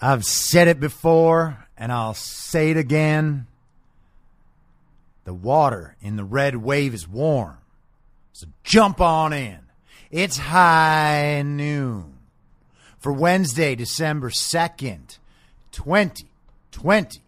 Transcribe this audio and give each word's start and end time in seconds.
I've 0.00 0.24
said 0.24 0.68
it 0.68 0.78
before 0.78 1.66
and 1.76 1.90
I'll 1.90 2.14
say 2.14 2.70
it 2.70 2.76
again. 2.76 3.46
The 5.24 5.34
water 5.34 5.96
in 6.00 6.16
the 6.16 6.24
red 6.24 6.56
wave 6.56 6.94
is 6.94 7.08
warm. 7.08 7.58
So 8.32 8.46
jump 8.62 9.00
on 9.00 9.32
in. 9.32 9.60
It's 10.10 10.36
high 10.36 11.42
noon 11.42 12.18
for 12.98 13.12
Wednesday, 13.12 13.74
December 13.74 14.30
2nd, 14.30 15.18
2020. 15.72 17.22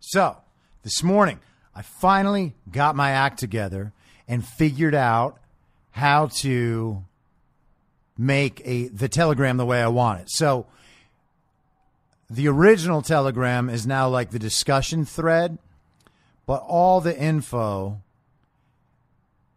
So, 0.00 0.36
this 0.82 1.02
morning, 1.02 1.40
I 1.74 1.82
finally 1.82 2.54
got 2.70 2.96
my 2.96 3.10
act 3.10 3.38
together 3.38 3.92
and 4.28 4.46
figured 4.46 4.94
out 4.94 5.38
how 5.90 6.26
to 6.26 7.04
make 8.18 8.62
a 8.64 8.88
the 8.88 9.08
telegram 9.08 9.56
the 9.56 9.66
way 9.66 9.82
I 9.82 9.88
want 9.88 10.20
it. 10.20 10.30
So 10.30 10.66
the 12.28 12.48
original 12.48 13.02
telegram 13.02 13.68
is 13.68 13.86
now 13.86 14.08
like 14.08 14.30
the 14.30 14.38
discussion 14.38 15.04
thread, 15.04 15.58
but 16.46 16.62
all 16.66 17.00
the 17.00 17.16
info 17.16 18.00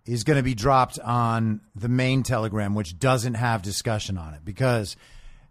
is 0.06 0.24
going 0.24 0.38
to 0.38 0.44
be 0.44 0.56
dropped 0.56 1.00
on 1.00 1.62
the 1.76 1.90
main 1.90 2.24
telegram 2.24 2.74
which 2.74 2.98
doesn't 2.98 3.36
have 3.36 3.62
discussion 3.62 4.18
on 4.18 4.34
it 4.34 4.40
because 4.44 4.96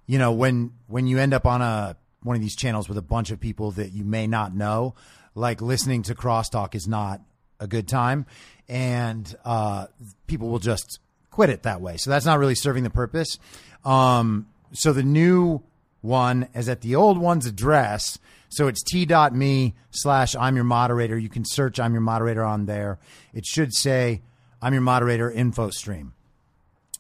you 0.07 0.19
know 0.19 0.33
when 0.33 0.73
when 0.89 1.07
you 1.07 1.19
end 1.19 1.33
up 1.33 1.47
on 1.47 1.63
a 1.63 1.97
one 2.25 2.35
of 2.35 2.43
these 2.43 2.57
channels 2.57 2.89
with 2.89 2.99
a 2.99 3.03
bunch 3.03 3.31
of 3.31 3.39
people 3.39 3.71
that 3.71 3.93
you 3.93 4.05
may 4.05 4.27
not 4.27 4.53
know 4.53 4.97
like 5.37 5.63
listening 5.63 6.03
to 6.03 6.15
crosstalk 6.15 6.75
is 6.75 6.89
not 6.89 7.21
a 7.61 7.67
good 7.67 7.89
time, 7.89 8.27
and 8.69 9.37
uh, 9.45 9.87
people 10.27 10.49
will 10.49 10.59
just 10.59 11.01
quit 11.31 11.51
it 11.51 11.63
that 11.63 11.81
way. 11.81 11.97
So 11.97 12.11
that's 12.11 12.27
not 12.27 12.39
really 12.39 12.55
serving 12.55 12.85
the 12.85 12.91
purpose. 12.91 13.39
Um, 13.85 14.49
so 14.73 14.93
the 14.93 15.03
new 15.03 15.63
one 16.01 16.49
is 16.55 16.69
at 16.69 16.81
the 16.81 16.95
old 16.95 17.19
one's 17.19 17.47
address. 17.47 18.19
So 18.49 18.67
it's 18.69 18.83
t.me 18.83 19.75
slash 19.91 20.35
I'm 20.37 20.55
your 20.55 20.65
moderator. 20.65 21.19
You 21.19 21.29
can 21.29 21.45
search 21.45 21.79
I'm 21.79 21.93
your 21.93 22.01
moderator 22.01 22.45
on 22.45 22.67
there. 22.67 22.99
It 23.35 23.45
should 23.45 23.75
say 23.75 24.23
I'm 24.63 24.73
your 24.73 24.83
moderator 24.83 25.31
info 25.31 25.71
stream. 25.71 26.15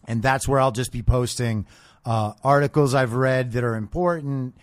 And 0.06 0.22
that's 0.22 0.48
where 0.48 0.60
I'll 0.60 0.72
just 0.72 0.92
be 0.92 1.02
posting 1.02 1.66
uh, 2.04 2.32
articles 2.42 2.94
I've 2.94 3.14
read 3.14 3.52
that 3.52 3.64
are 3.64 3.76
important 3.76 4.54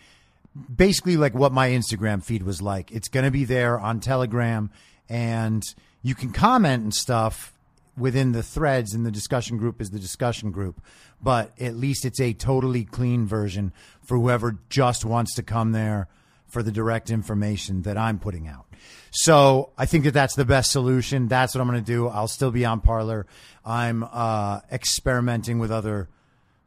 basically 0.73 1.17
like 1.17 1.33
what 1.33 1.51
my 1.51 1.69
Instagram 1.69 2.23
feed 2.23 2.43
was 2.43 2.61
like. 2.61 2.91
It's 2.91 3.07
going 3.07 3.25
to 3.25 3.31
be 3.31 3.45
there 3.45 3.79
on 3.79 3.99
Telegram, 3.99 4.71
and 5.09 5.63
you 6.01 6.15
can 6.15 6.31
comment 6.31 6.83
and 6.83 6.93
stuff 6.93 7.53
within 7.97 8.31
the 8.31 8.43
threads, 8.43 8.93
and 8.93 9.05
the 9.05 9.11
discussion 9.11 9.57
group 9.57 9.81
is 9.81 9.89
the 9.89 9.99
discussion 9.99 10.51
group. 10.51 10.81
But 11.25 11.59
at 11.59 11.75
least 11.75 12.05
it's 12.05 12.21
a 12.21 12.33
totally 12.33 12.83
clean 12.83 13.25
version 13.25 13.73
for 14.03 14.15
whoever 14.15 14.59
just 14.69 15.03
wants 15.03 15.33
to 15.37 15.41
come 15.43 15.71
there 15.71 16.07
for 16.47 16.61
the 16.61 16.71
direct 16.71 17.09
information 17.09 17.81
that 17.81 17.97
I'm 17.97 18.19
putting 18.19 18.47
out. 18.47 18.67
So 19.09 19.71
I 19.75 19.87
think 19.87 20.03
that 20.03 20.13
that's 20.13 20.35
the 20.35 20.45
best 20.45 20.71
solution. 20.71 21.27
That's 21.27 21.55
what 21.55 21.61
I'm 21.61 21.67
going 21.67 21.83
to 21.83 21.91
do. 21.91 22.07
I'll 22.07 22.27
still 22.27 22.51
be 22.51 22.63
on 22.63 22.79
Parler. 22.79 23.25
I'm 23.65 24.03
uh, 24.03 24.59
experimenting 24.71 25.57
with 25.57 25.71
other 25.71 26.09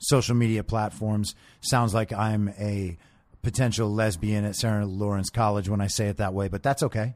social 0.01 0.35
media 0.35 0.65
platforms. 0.65 1.37
Sounds 1.61 1.95
like 1.95 2.13
I'm 2.13 2.49
a 2.59 2.99
potential 3.43 3.89
lesbian 3.95 4.45
at 4.45 4.57
Sarah 4.57 4.87
Lawrence 4.87 5.31
College 5.31 5.69
when 5.69 5.81
I 5.81 5.87
say 5.87 6.09
it 6.09 6.17
that 6.17 6.35
way, 6.35 6.49
but 6.49 6.65
that's 6.65 6.83
okay. 6.83 7.15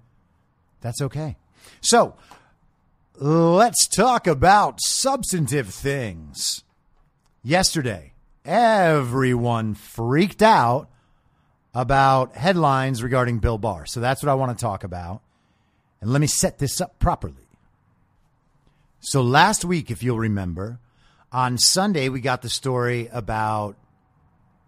That's 0.80 1.02
okay. 1.02 1.36
So 1.80 2.14
let's 3.16 3.88
talk 3.88 4.28
about 4.28 4.80
substantive 4.80 5.70
things. 5.70 6.62
Yesterday, 7.44 8.12
everyone 8.44 9.74
freaked 9.74 10.42
out 10.42 10.88
about 11.74 12.36
headlines 12.36 13.02
regarding 13.02 13.40
Bill 13.40 13.58
Barr. 13.58 13.84
So 13.84 13.98
that's 13.98 14.22
what 14.22 14.30
I 14.30 14.34
want 14.34 14.56
to 14.56 14.62
talk 14.62 14.84
about. 14.84 15.22
And 16.00 16.12
let 16.12 16.20
me 16.20 16.28
set 16.28 16.58
this 16.58 16.80
up 16.80 17.00
properly. 17.00 17.48
So 19.00 19.22
last 19.22 19.64
week, 19.64 19.90
if 19.90 20.04
you'll 20.04 20.20
remember, 20.20 20.78
on 21.32 21.58
Sunday, 21.58 22.08
we 22.08 22.20
got 22.20 22.42
the 22.42 22.48
story 22.48 23.08
about 23.12 23.76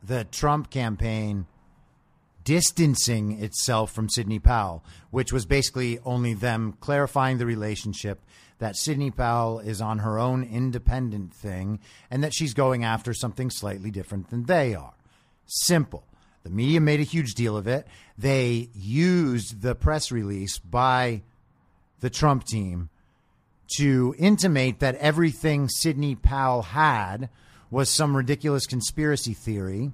the 0.03 0.25
Trump 0.25 0.71
campaign 0.71 1.47
distancing 2.43 3.41
itself 3.41 3.93
from 3.93 4.09
Sidney 4.09 4.41
Powell, 4.41 4.83
which 5.13 5.33
was 5.33 5.47
basically 5.47 6.01
only 6.05 6.35
them 6.35 6.77
clarifying 6.81 7.39
the 7.39 7.47
relationship 7.47 8.21
that 8.65 8.79
Sidney 8.79 9.11
Powell 9.11 9.59
is 9.59 9.83
on 9.83 9.99
her 9.99 10.19
own 10.19 10.43
independent 10.43 11.35
thing 11.35 11.81
and 12.11 12.25
that 12.25 12.33
she's 12.33 12.55
going 12.55 12.83
after 12.83 13.13
something 13.13 13.51
slightly 13.51 13.91
different 13.91 14.31
than 14.31 14.45
they 14.45 14.75
are. 14.75 14.95
Simple. 15.45 16.03
The 16.45 16.49
media 16.49 16.81
made 16.81 17.01
a 17.01 17.03
huge 17.03 17.35
deal 17.35 17.59
of 17.59 17.67
it. 17.67 17.87
They 18.17 18.71
used 18.75 19.61
the 19.61 19.75
press 19.75 20.11
release 20.11 20.57
by 20.57 21.21
the 22.01 22.09
Trump 22.09 22.45
team 22.45 22.89
to 23.77 24.15
intimate 24.17 24.79
that 24.81 24.95
everything 24.95 25.69
Sidney 25.69 26.15
Powell 26.15 26.63
had 26.63 27.29
was 27.71 27.91
some 27.91 28.17
ridiculous 28.17 28.65
conspiracy 28.65 29.35
theory. 29.35 29.93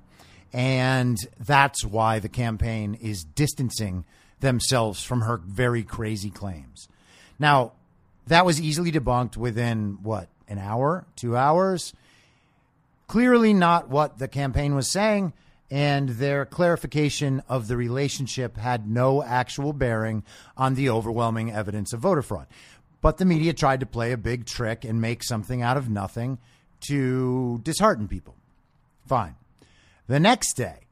And 0.53 1.19
that's 1.41 1.85
why 1.85 2.21
the 2.21 2.29
campaign 2.29 2.97
is 3.03 3.25
distancing 3.25 4.05
themselves 4.39 5.03
from 5.03 5.23
her 5.23 5.39
very 5.39 5.83
crazy 5.83 6.31
claims. 6.31 6.87
Now, 7.37 7.73
that 8.31 8.47
was 8.47 8.61
easily 8.61 8.93
debunked 8.93 9.37
within 9.37 9.99
what, 10.03 10.29
an 10.47 10.59
hour, 10.59 11.05
two 11.17 11.37
hours? 11.37 11.93
Clearly 13.09 13.53
not 13.53 13.89
what 13.89 14.19
the 14.19 14.29
campaign 14.29 14.77
was 14.77 14.89
saying, 14.89 15.33
and 15.69 16.11
their 16.11 16.47
clarification 16.47 17.43
of 17.49 17.67
the 17.67 17.77
relationship 17.77 18.57
had 18.57 18.89
no 18.89 19.21
actual 19.21 19.73
bearing 19.73 20.23
on 20.57 20.77
the 20.77 20.91
overwhelming 20.91 21.51
evidence 21.51 21.93
of 21.93 21.99
voter 21.99 22.23
fraud. 22.23 22.47
But 23.01 23.19
the 23.19 23.25
media 23.25 23.53
tried 23.53 23.81
to 23.81 23.87
play 23.87 24.13
a 24.13 24.17
big 24.17 24.47
trick 24.47 24.85
and 24.85 25.01
make 25.01 25.25
something 25.25 25.61
out 25.61 25.77
of 25.77 25.91
nothing 25.91 26.39
to 26.83 27.61
dishearten 27.65 28.07
people. 28.07 28.37
Fine. 29.09 29.35
The 30.07 30.21
next 30.21 30.55
day, 30.55 30.87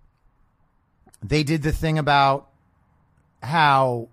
they 1.22 1.44
did 1.44 1.62
the 1.62 1.70
thing 1.70 1.98
about 1.98 2.48
how 3.44 4.08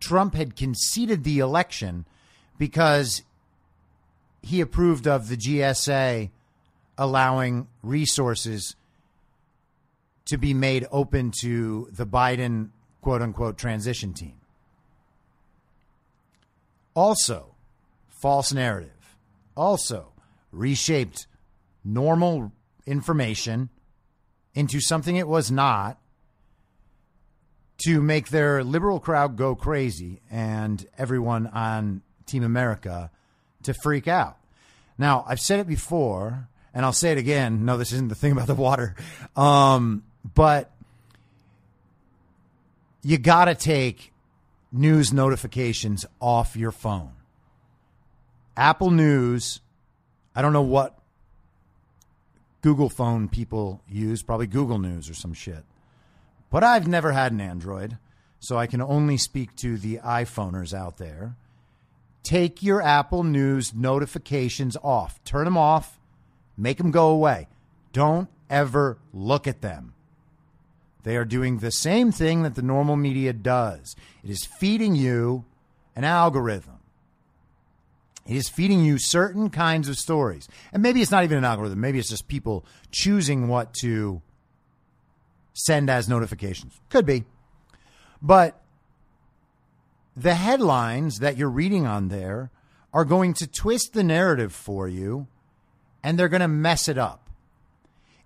Trump 0.00 0.34
had 0.34 0.56
conceded 0.56 1.22
the 1.22 1.38
election 1.38 2.04
because 2.58 3.22
he 4.42 4.60
approved 4.60 5.06
of 5.06 5.28
the 5.28 5.36
GSA 5.36 6.30
allowing 6.96 7.66
resources 7.82 8.76
to 10.26 10.38
be 10.38 10.54
made 10.54 10.86
open 10.90 11.32
to 11.40 11.88
the 11.92 12.06
Biden 12.06 12.70
quote 13.00 13.22
unquote 13.22 13.58
transition 13.58 14.14
team. 14.14 14.34
Also, 16.94 17.54
false 18.08 18.52
narrative. 18.52 19.16
Also, 19.56 20.12
reshaped 20.52 21.26
normal 21.84 22.52
information 22.86 23.68
into 24.54 24.80
something 24.80 25.16
it 25.16 25.28
was 25.28 25.50
not 25.50 25.98
to 27.78 28.00
make 28.00 28.28
their 28.28 28.62
liberal 28.62 29.00
crowd 29.00 29.36
go 29.36 29.54
crazy 29.54 30.22
and 30.30 30.86
everyone 30.96 31.46
on 31.48 32.02
Team 32.26 32.42
America 32.42 33.10
to 33.62 33.74
freak 33.74 34.08
out. 34.08 34.36
Now, 34.98 35.24
I've 35.26 35.40
said 35.40 35.60
it 35.60 35.66
before, 35.66 36.48
and 36.72 36.84
I'll 36.84 36.92
say 36.92 37.12
it 37.12 37.18
again. 37.18 37.64
No, 37.64 37.76
this 37.76 37.92
isn't 37.92 38.08
the 38.08 38.14
thing 38.14 38.32
about 38.32 38.46
the 38.46 38.54
water. 38.54 38.94
Um, 39.36 40.04
but 40.34 40.70
you 43.02 43.18
got 43.18 43.46
to 43.46 43.54
take 43.54 44.12
news 44.72 45.12
notifications 45.12 46.06
off 46.20 46.56
your 46.56 46.72
phone. 46.72 47.12
Apple 48.56 48.90
News 48.90 49.60
I 50.34 50.42
don't 50.42 50.52
know 50.52 50.62
what 50.62 50.98
Google 52.62 52.88
phone 52.88 53.28
people 53.28 53.80
use, 53.88 54.22
probably 54.22 54.46
Google 54.46 54.78
News 54.78 55.08
or 55.08 55.14
some 55.14 55.32
shit. 55.32 55.64
But 56.50 56.64
I've 56.64 56.88
never 56.88 57.12
had 57.12 57.32
an 57.32 57.40
Android, 57.40 57.98
so 58.40 58.56
I 58.56 58.66
can 58.66 58.80
only 58.80 59.16
speak 59.16 59.54
to 59.56 59.78
the 59.78 59.98
iPhoners 59.98 60.74
out 60.74 60.98
there. 60.98 61.36
Take 62.24 62.62
your 62.62 62.82
Apple 62.82 63.22
News 63.22 63.72
notifications 63.74 64.76
off. 64.82 65.22
Turn 65.24 65.44
them 65.44 65.58
off. 65.58 66.00
Make 66.56 66.78
them 66.78 66.90
go 66.90 67.10
away. 67.10 67.48
Don't 67.92 68.28
ever 68.50 68.98
look 69.12 69.46
at 69.46 69.60
them. 69.60 69.94
They 71.04 71.16
are 71.16 71.26
doing 71.26 71.58
the 71.58 71.70
same 71.70 72.10
thing 72.10 72.42
that 72.42 72.54
the 72.54 72.62
normal 72.62 72.96
media 72.96 73.32
does. 73.34 73.94
It 74.24 74.30
is 74.30 74.44
feeding 74.44 74.94
you 74.96 75.44
an 75.94 76.02
algorithm. 76.02 76.80
It 78.26 78.36
is 78.36 78.48
feeding 78.48 78.82
you 78.82 78.96
certain 78.98 79.50
kinds 79.50 79.86
of 79.90 79.98
stories. 79.98 80.48
And 80.72 80.82
maybe 80.82 81.02
it's 81.02 81.10
not 81.10 81.24
even 81.24 81.36
an 81.36 81.44
algorithm. 81.44 81.78
Maybe 81.80 81.98
it's 81.98 82.08
just 82.08 82.26
people 82.26 82.64
choosing 82.90 83.48
what 83.48 83.74
to 83.82 84.22
send 85.52 85.90
as 85.90 86.08
notifications. 86.08 86.80
Could 86.88 87.04
be. 87.04 87.24
But 88.22 88.58
the 90.16 90.34
headlines 90.34 91.18
that 91.18 91.36
you're 91.36 91.50
reading 91.50 91.86
on 91.86 92.08
there 92.08 92.50
are 92.92 93.04
going 93.04 93.34
to 93.34 93.46
twist 93.46 93.92
the 93.92 94.04
narrative 94.04 94.52
for 94.52 94.88
you 94.88 95.26
and 96.02 96.18
they're 96.18 96.28
going 96.28 96.40
to 96.40 96.48
mess 96.48 96.88
it 96.88 96.98
up. 96.98 97.28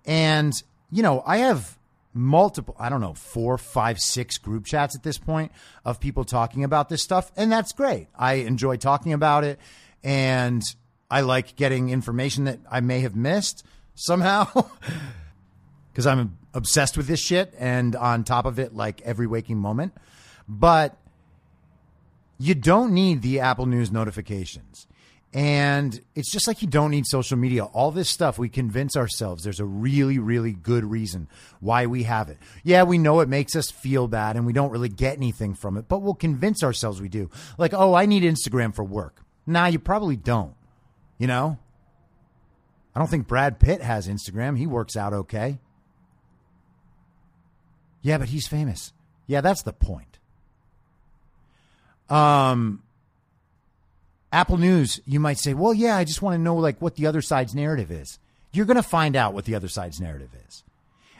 And, 0.05 0.53
you 0.91 1.01
know, 1.01 1.23
I 1.25 1.37
have 1.37 1.77
multiple, 2.13 2.75
I 2.79 2.89
don't 2.89 3.01
know, 3.01 3.13
four, 3.13 3.57
five, 3.57 3.99
six 3.99 4.37
group 4.37 4.65
chats 4.65 4.95
at 4.95 5.03
this 5.03 5.17
point 5.17 5.51
of 5.85 5.99
people 5.99 6.23
talking 6.25 6.63
about 6.63 6.89
this 6.89 7.01
stuff. 7.01 7.31
And 7.35 7.51
that's 7.51 7.71
great. 7.71 8.07
I 8.15 8.33
enjoy 8.35 8.77
talking 8.77 9.13
about 9.13 9.43
it. 9.43 9.59
And 10.03 10.61
I 11.09 11.21
like 11.21 11.55
getting 11.55 11.89
information 11.89 12.43
that 12.45 12.59
I 12.69 12.81
may 12.81 12.99
have 13.01 13.15
missed 13.15 13.65
somehow 13.95 14.47
because 15.91 16.05
I'm 16.05 16.37
obsessed 16.53 16.97
with 16.97 17.07
this 17.07 17.19
shit 17.19 17.53
and 17.57 17.95
on 17.95 18.23
top 18.23 18.45
of 18.45 18.59
it 18.59 18.75
like 18.75 19.01
every 19.01 19.27
waking 19.27 19.57
moment. 19.57 19.93
But 20.47 20.97
you 22.39 22.55
don't 22.55 22.93
need 22.93 23.21
the 23.21 23.41
Apple 23.41 23.65
News 23.65 23.91
notifications. 23.91 24.87
And 25.31 26.01
it's 26.15 26.31
just 26.31 26.47
like 26.47 26.63
you 26.63 26.67
don't 26.67 26.89
need 26.89 27.05
social 27.05 27.37
media. 27.37 27.65
All 27.65 27.91
this 27.91 28.09
stuff, 28.09 28.39
we 28.39 28.49
convince 28.49 28.97
ourselves 28.97 29.43
there's 29.43 29.59
a 29.59 29.65
really, 29.65 30.17
really 30.17 30.53
good 30.53 30.83
reason 30.83 31.27
why 31.59 31.85
we 31.85 32.03
have 32.03 32.29
it. 32.29 32.37
Yeah, 32.63 32.81
we 32.81 32.97
know 32.97 33.19
it 33.19 33.29
makes 33.29 33.55
us 33.55 33.69
feel 33.69 34.07
bad 34.07 34.35
and 34.35 34.45
we 34.47 34.53
don't 34.53 34.71
really 34.71 34.89
get 34.89 35.17
anything 35.17 35.53
from 35.53 35.77
it, 35.77 35.87
but 35.87 36.01
we'll 36.01 36.15
convince 36.15 36.63
ourselves 36.63 36.99
we 36.99 37.09
do. 37.09 37.29
Like, 37.59 37.75
oh, 37.75 37.93
I 37.93 38.07
need 38.07 38.23
Instagram 38.23 38.73
for 38.73 38.83
work. 38.83 39.21
Nah, 39.45 39.67
you 39.67 39.77
probably 39.77 40.15
don't. 40.15 40.55
You 41.19 41.27
know? 41.27 41.59
I 42.95 42.99
don't 42.99 43.09
think 43.09 43.27
Brad 43.27 43.59
Pitt 43.59 43.81
has 43.81 44.07
Instagram. 44.07 44.57
He 44.57 44.65
works 44.65 44.97
out 44.97 45.13
okay. 45.13 45.59
Yeah, 48.01 48.17
but 48.17 48.29
he's 48.29 48.47
famous. 48.47 48.93
Yeah, 49.27 49.41
that's 49.41 49.61
the 49.61 49.73
point. 49.73 50.08
Um, 52.09 52.81
Apple 54.31 54.57
News, 54.57 54.99
you 55.05 55.19
might 55.19 55.39
say, 55.39 55.53
well, 55.53 55.73
yeah, 55.73 55.97
I 55.97 56.03
just 56.03 56.21
want 56.21 56.35
to 56.35 56.41
know 56.41 56.55
like 56.55 56.81
what 56.81 56.95
the 56.95 57.07
other 57.07 57.21
side's 57.21 57.55
narrative 57.55 57.91
is. 57.91 58.19
You're 58.51 58.65
going 58.65 58.77
to 58.77 58.83
find 58.83 59.15
out 59.15 59.33
what 59.33 59.45
the 59.45 59.55
other 59.55 59.67
side's 59.67 59.99
narrative 59.99 60.29
is. 60.47 60.63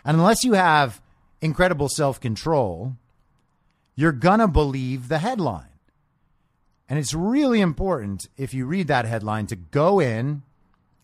And 0.03 0.17
unless 0.17 0.43
you 0.43 0.53
have 0.53 1.01
incredible 1.41 1.89
self 1.89 2.19
control, 2.19 2.95
you're 3.95 4.11
going 4.11 4.39
to 4.39 4.47
believe 4.47 5.07
the 5.07 5.19
headline. 5.19 5.65
And 6.87 6.97
it's 6.97 7.13
really 7.13 7.61
important 7.61 8.27
if 8.37 8.53
you 8.53 8.65
read 8.65 8.87
that 8.87 9.05
headline 9.05 9.45
to 9.47 9.55
go 9.55 9.99
in 9.99 10.41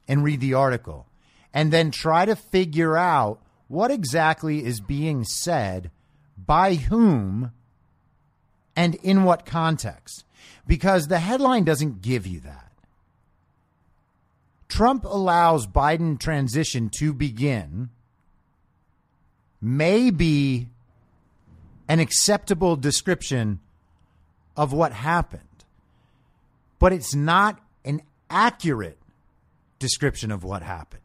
and 0.07 0.23
read 0.23 0.41
the 0.41 0.53
article 0.53 1.05
and 1.53 1.71
then 1.71 1.91
try 1.91 2.25
to 2.25 2.35
figure 2.35 2.97
out 2.97 3.39
what 3.67 3.91
exactly 3.91 4.63
is 4.63 4.79
being 4.79 5.23
said 5.23 5.91
by 6.37 6.75
whom 6.75 7.51
and 8.75 8.95
in 8.95 9.23
what 9.23 9.45
context 9.45 10.25
because 10.67 11.07
the 11.07 11.19
headline 11.19 11.63
doesn't 11.63 12.01
give 12.01 12.25
you 12.25 12.39
that. 12.41 12.71
Trump 14.67 15.05
allows 15.05 15.67
Biden 15.67 16.19
transition 16.19 16.89
to 16.97 17.13
begin 17.13 17.89
may 19.61 20.09
be 20.09 20.67
an 21.87 21.99
acceptable 21.99 22.75
description 22.75 23.59
of 24.57 24.73
what 24.73 24.91
happened, 24.91 25.41
but 26.79 26.91
it's 26.91 27.15
not 27.15 27.59
an 27.83 28.01
accurate 28.29 28.97
description 29.79 30.31
of 30.31 30.43
what 30.43 30.61
happened. 30.61 31.01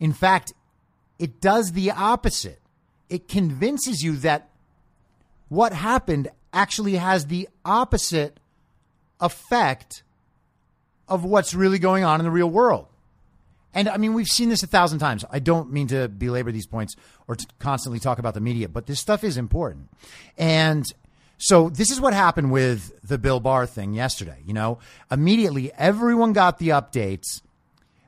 In 0.00 0.12
fact, 0.12 0.52
it 1.18 1.40
does 1.40 1.72
the 1.72 1.90
opposite. 1.90 2.60
It 3.08 3.28
convinces 3.28 4.02
you 4.02 4.16
that 4.16 4.48
what 5.48 5.72
happened 5.72 6.28
actually 6.52 6.96
has 6.96 7.26
the 7.26 7.48
opposite 7.64 8.38
effect 9.20 10.02
of 11.08 11.24
what's 11.24 11.54
really 11.54 11.78
going 11.78 12.04
on 12.04 12.20
in 12.20 12.24
the 12.24 12.30
real 12.30 12.50
world. 12.50 12.86
And 13.74 13.88
I 13.88 13.96
mean, 13.96 14.12
we've 14.14 14.28
seen 14.28 14.48
this 14.48 14.62
a 14.62 14.66
thousand 14.66 14.98
times. 14.98 15.24
I 15.30 15.38
don't 15.38 15.72
mean 15.72 15.88
to 15.88 16.08
belabor 16.08 16.52
these 16.52 16.66
points 16.66 16.94
or 17.26 17.36
to 17.36 17.46
constantly 17.58 18.00
talk 18.00 18.18
about 18.18 18.34
the 18.34 18.40
media, 18.40 18.68
but 18.68 18.86
this 18.86 19.00
stuff 19.00 19.24
is 19.24 19.36
important. 19.36 19.88
And 20.36 20.84
so 21.38 21.70
this 21.70 21.90
is 21.90 22.00
what 22.00 22.12
happened 22.12 22.52
with 22.52 22.92
the 23.02 23.18
Bill 23.18 23.40
Barr 23.40 23.66
thing 23.66 23.94
yesterday. 23.94 24.38
You 24.46 24.52
know, 24.52 24.78
immediately 25.10 25.72
everyone 25.72 26.32
got 26.32 26.58
the 26.58 26.68
updates 26.68 27.40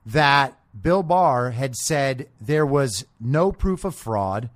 that 0.06 0.58
Bill 0.78 1.02
Barr 1.02 1.50
had 1.50 1.76
said 1.76 2.28
there 2.40 2.66
was 2.66 3.06
no 3.18 3.50
proof 3.50 3.84
of 3.84 3.94
fraud 3.94 4.50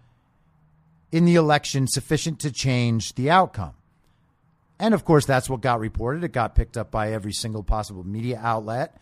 in 1.11 1.25
the 1.25 1.37
election 1.37 1.87
sufficient 1.87 2.39
to 2.41 2.53
change 2.53 3.15
the 3.15 3.31
outcome. 3.31 3.75
And 4.79 4.95
of 4.95 5.05
course, 5.05 5.27
that's 5.27 5.51
what 5.51 5.61
got 5.61 5.81
reported. 5.81 6.25
It 6.25 6.33
got 6.33 6.55
picked 6.55 6.77
up 6.77 6.91
by 6.91 7.13
every 7.13 7.33
single 7.33 7.63
possible 7.63 8.05
media 8.05 8.41
outlet. 8.43 8.97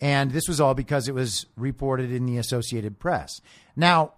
And 0.00 0.30
this 0.30 0.48
was 0.48 0.60
all 0.60 0.74
because 0.74 1.08
it 1.08 1.14
was 1.14 1.46
reported 1.56 2.12
in 2.12 2.24
the 2.26 2.38
Associated 2.38 2.98
Press. 2.98 3.40
Now, 3.76 4.12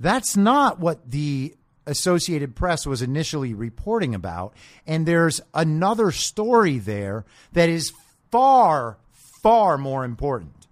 that's 0.00 0.36
not 0.36 0.80
what 0.80 1.10
the 1.10 1.54
Associated 1.86 2.56
Press 2.56 2.86
was 2.86 3.02
initially 3.02 3.54
reporting 3.54 4.14
about. 4.14 4.54
And 4.86 5.06
there's 5.06 5.40
another 5.52 6.10
story 6.10 6.78
there 6.78 7.24
that 7.52 7.68
is 7.68 7.92
far, 8.30 8.98
far 9.42 9.76
more 9.76 10.04
important 10.04 10.66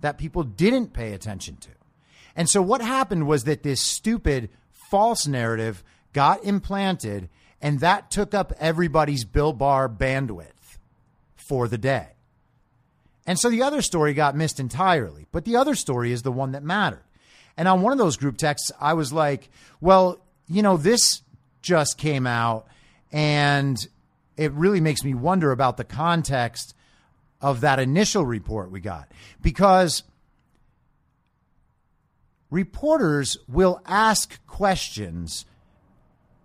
that 0.00 0.18
people 0.18 0.42
didn't 0.42 0.94
pay 0.94 1.12
attention 1.12 1.56
to. 1.58 1.70
And 2.34 2.48
so 2.48 2.62
what 2.62 2.80
happened 2.80 3.26
was 3.26 3.44
that 3.44 3.62
this 3.62 3.82
stupid 3.82 4.48
false 4.90 5.26
narrative 5.26 5.84
got 6.12 6.42
implanted 6.42 7.28
and 7.60 7.80
that 7.80 8.10
took 8.10 8.34
up 8.34 8.52
everybody's 8.58 9.24
Bill 9.24 9.52
Barr 9.52 9.88
bandwidth 9.88 10.78
for 11.36 11.68
the 11.68 11.78
day. 11.78 12.08
And 13.26 13.38
so 13.38 13.50
the 13.50 13.62
other 13.62 13.82
story 13.82 14.14
got 14.14 14.34
missed 14.34 14.58
entirely. 14.58 15.26
But 15.30 15.44
the 15.44 15.56
other 15.56 15.74
story 15.74 16.12
is 16.12 16.22
the 16.22 16.32
one 16.32 16.52
that 16.52 16.62
mattered. 16.62 17.04
And 17.56 17.68
on 17.68 17.82
one 17.82 17.92
of 17.92 17.98
those 17.98 18.16
group 18.16 18.38
texts, 18.38 18.72
I 18.80 18.94
was 18.94 19.12
like, 19.12 19.50
well, 19.80 20.18
you 20.48 20.62
know, 20.62 20.76
this 20.76 21.22
just 21.62 21.98
came 21.98 22.26
out 22.26 22.66
and 23.12 23.76
it 24.36 24.52
really 24.52 24.80
makes 24.80 25.04
me 25.04 25.14
wonder 25.14 25.52
about 25.52 25.76
the 25.76 25.84
context 25.84 26.74
of 27.40 27.60
that 27.60 27.78
initial 27.78 28.24
report 28.24 28.70
we 28.70 28.80
got 28.80 29.10
because 29.42 30.02
reporters 32.50 33.36
will 33.48 33.80
ask 33.86 34.44
questions 34.46 35.44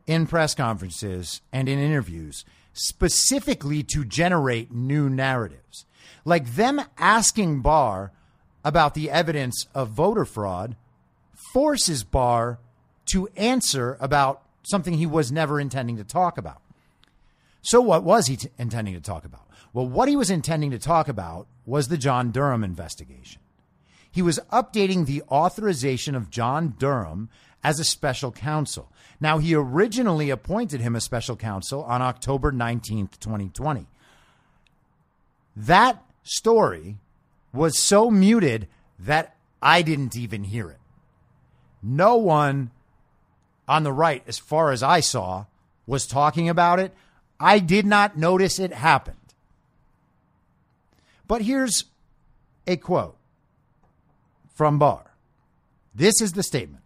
in 0.07 0.27
press 0.27 0.53
conferences 0.53 1.41
and 1.51 1.67
in 1.67 1.79
interviews 1.79 2.45
specifically 2.73 3.81
to 3.83 4.03
generate 4.03 4.71
new 4.71 5.09
narratives. 5.09 5.85
Like 6.25 6.55
them 6.55 6.81
asking 6.97 7.61
Barr 7.61 8.11
about 8.63 8.93
the 8.93 9.09
evidence 9.09 9.65
of 9.73 9.89
voter 9.89 10.25
fraud 10.25 10.75
forces 11.53 12.03
Barr 12.03 12.59
to 13.05 13.27
answer 13.35 13.97
about 13.99 14.41
something 14.63 14.95
he 14.95 15.05
was 15.05 15.31
never 15.31 15.59
intending 15.59 15.97
to 15.97 16.03
talk 16.03 16.37
about. 16.37 16.61
So, 17.61 17.81
what 17.81 18.03
was 18.03 18.27
he 18.27 18.37
t- 18.37 18.49
intending 18.57 18.93
to 18.95 19.01
talk 19.01 19.25
about? 19.25 19.47
Well, 19.73 19.87
what 19.87 20.09
he 20.09 20.15
was 20.15 20.29
intending 20.29 20.71
to 20.71 20.79
talk 20.79 21.07
about 21.07 21.47
was 21.65 21.87
the 21.87 21.97
John 21.97 22.31
Durham 22.31 22.63
investigation. 22.63 23.41
He 24.11 24.21
was 24.21 24.39
updating 24.51 25.05
the 25.05 25.23
authorization 25.29 26.15
of 26.15 26.29
John 26.29 26.75
Durham 26.77 27.29
as 27.63 27.79
a 27.79 27.83
special 27.83 28.31
counsel. 28.31 28.91
Now, 29.19 29.37
he 29.37 29.55
originally 29.55 30.29
appointed 30.29 30.81
him 30.81 30.95
a 30.95 31.01
special 31.01 31.35
counsel 31.35 31.83
on 31.83 32.01
October 32.01 32.51
19th, 32.51 33.19
2020. 33.19 33.87
That 35.55 36.03
story 36.23 36.97
was 37.53 37.79
so 37.79 38.11
muted 38.11 38.67
that 38.99 39.35
I 39.61 39.81
didn't 39.81 40.15
even 40.17 40.43
hear 40.43 40.69
it. 40.69 40.79
No 41.81 42.17
one 42.17 42.71
on 43.67 43.83
the 43.83 43.93
right, 43.93 44.23
as 44.27 44.37
far 44.37 44.71
as 44.71 44.83
I 44.83 44.99
saw, 44.99 45.45
was 45.87 46.05
talking 46.05 46.49
about 46.49 46.79
it. 46.79 46.93
I 47.39 47.59
did 47.59 47.85
not 47.85 48.17
notice 48.17 48.59
it 48.59 48.73
happened. 48.73 49.17
But 51.27 51.41
here's 51.41 51.85
a 52.67 52.77
quote 52.77 53.17
from 54.53 54.77
Barr. 54.77 55.11
This 55.93 56.21
is 56.21 56.33
the 56.33 56.43
statement 56.43 56.83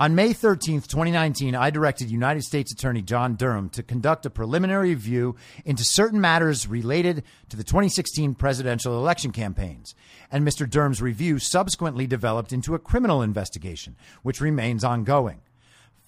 On 0.00 0.14
May 0.14 0.30
13th, 0.30 0.86
2019, 0.86 1.54
I 1.54 1.68
directed 1.68 2.10
United 2.10 2.42
States 2.42 2.72
Attorney 2.72 3.02
John 3.02 3.34
Durham 3.34 3.68
to 3.68 3.82
conduct 3.82 4.24
a 4.24 4.30
preliminary 4.30 4.94
review 4.94 5.36
into 5.66 5.84
certain 5.84 6.22
matters 6.22 6.66
related 6.66 7.22
to 7.50 7.56
the 7.58 7.64
2016 7.64 8.34
presidential 8.34 8.96
election 8.96 9.30
campaigns. 9.30 9.94
And 10.32 10.42
Mr. 10.42 10.66
Durham's 10.66 11.02
review 11.02 11.38
subsequently 11.38 12.06
developed 12.06 12.50
into 12.50 12.74
a 12.74 12.78
criminal 12.78 13.20
investigation, 13.20 13.94
which 14.22 14.40
remains 14.40 14.84
ongoing. 14.84 15.42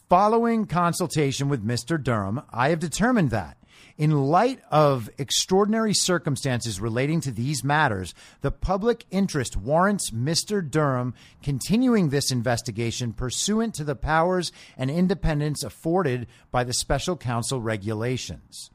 Following 0.08 0.64
consultation 0.64 1.50
with 1.50 1.62
Mr. 1.62 2.02
Durham, 2.02 2.40
I 2.50 2.70
have 2.70 2.78
determined 2.78 3.28
that 3.28 3.58
in 3.98 4.10
light 4.10 4.60
of 4.70 5.10
extraordinary 5.18 5.94
circumstances 5.94 6.80
relating 6.80 7.20
to 7.22 7.30
these 7.30 7.62
matters, 7.62 8.14
the 8.40 8.50
public 8.50 9.04
interest 9.10 9.56
warrants 9.56 10.10
Mr. 10.10 10.68
Durham 10.68 11.14
continuing 11.42 12.08
this 12.08 12.30
investigation 12.30 13.12
pursuant 13.12 13.74
to 13.74 13.84
the 13.84 13.96
powers 13.96 14.52
and 14.76 14.90
independence 14.90 15.62
afforded 15.62 16.26
by 16.50 16.64
the 16.64 16.72
special 16.72 17.16
counsel 17.16 17.60
regulations. 17.60 18.70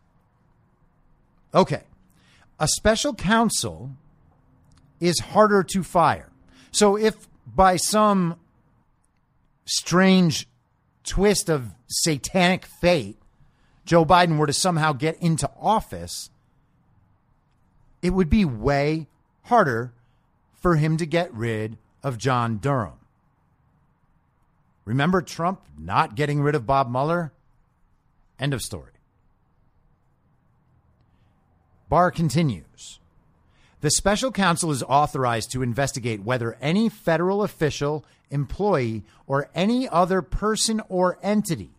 Okay. 1.53 1.83
A 2.59 2.67
special 2.67 3.13
counsel 3.13 3.91
is 4.99 5.19
harder 5.19 5.63
to 5.63 5.83
fire. 5.83 6.29
So 6.71 6.97
if 6.97 7.27
by 7.45 7.77
some 7.77 8.35
strange 9.65 10.47
twist 11.03 11.49
of 11.49 11.73
satanic 11.87 12.65
fate, 12.65 13.17
Joe 13.87 14.05
Biden 14.05 14.37
were 14.37 14.47
to 14.47 14.53
somehow 14.53 14.91
get 14.91 15.17
into 15.21 15.49
office, 15.57 16.29
it 18.01 18.09
would 18.09 18.29
be 18.29 18.43
way 18.43 19.07
harder 19.43 19.93
for 20.53 20.75
him 20.75 20.97
to 20.97 21.05
get 21.05 21.33
rid 21.33 21.77
of 22.03 22.17
John 22.17 22.57
Durham. 22.57 22.99
Remember 24.83 25.21
Trump 25.21 25.61
not 25.77 26.15
getting 26.15 26.41
rid 26.41 26.53
of 26.53 26.65
Bob 26.65 26.91
Mueller? 26.91 27.31
End 28.37 28.53
of 28.53 28.61
story. 28.61 28.91
Barr 31.87 32.11
continues. 32.11 32.99
The 33.79 33.89
special 33.91 34.33
counsel 34.33 34.71
is 34.71 34.83
authorized 34.83 35.51
to 35.51 35.63
investigate 35.63 36.23
whether 36.23 36.57
any 36.59 36.89
federal 36.89 37.41
official, 37.41 38.03
employee, 38.29 39.05
or 39.27 39.49
any 39.55 39.87
other 39.87 40.21
person 40.21 40.81
or 40.89 41.17
entity 41.23 41.76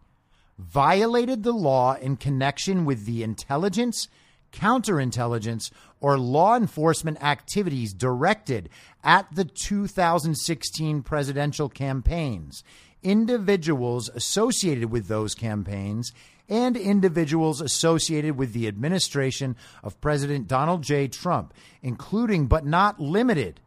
violated 0.58 1.42
the 1.42 1.52
law 1.52 1.94
in 1.94 2.16
connection 2.16 2.84
with 2.84 3.06
the 3.06 3.22
intelligence, 3.22 4.08
counterintelligence, 4.52 5.70
or 6.00 6.18
law 6.18 6.56
enforcement 6.56 7.22
activities 7.22 7.92
directed 7.92 8.68
at 9.04 9.26
the 9.34 9.44
2016 9.44 11.02
presidential 11.02 11.68
campaigns, 11.68 12.62
individuals 13.02 14.08
associated 14.10 14.90
with 14.90 15.06
those 15.08 15.34
campaigns, 15.34 16.12
and 16.48 16.76
individuals 16.76 17.60
associated 17.60 18.36
with 18.36 18.52
the 18.52 18.66
administration 18.66 19.54
of 19.82 20.00
President 20.00 20.48
Donald 20.48 20.82
J. 20.82 21.06
Trump, 21.08 21.52
including 21.82 22.46
but 22.46 22.64
not 22.64 22.98
limited 22.98 23.60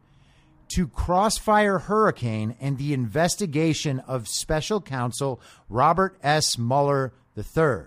to 0.74 0.88
Crossfire 0.88 1.78
Hurricane 1.78 2.56
and 2.60 2.78
the 2.78 2.92
investigation 2.92 4.00
of 4.00 4.28
special 4.28 4.80
counsel 4.80 5.40
Robert 5.68 6.16
S. 6.22 6.58
Mueller 6.58 7.12
III. 7.36 7.86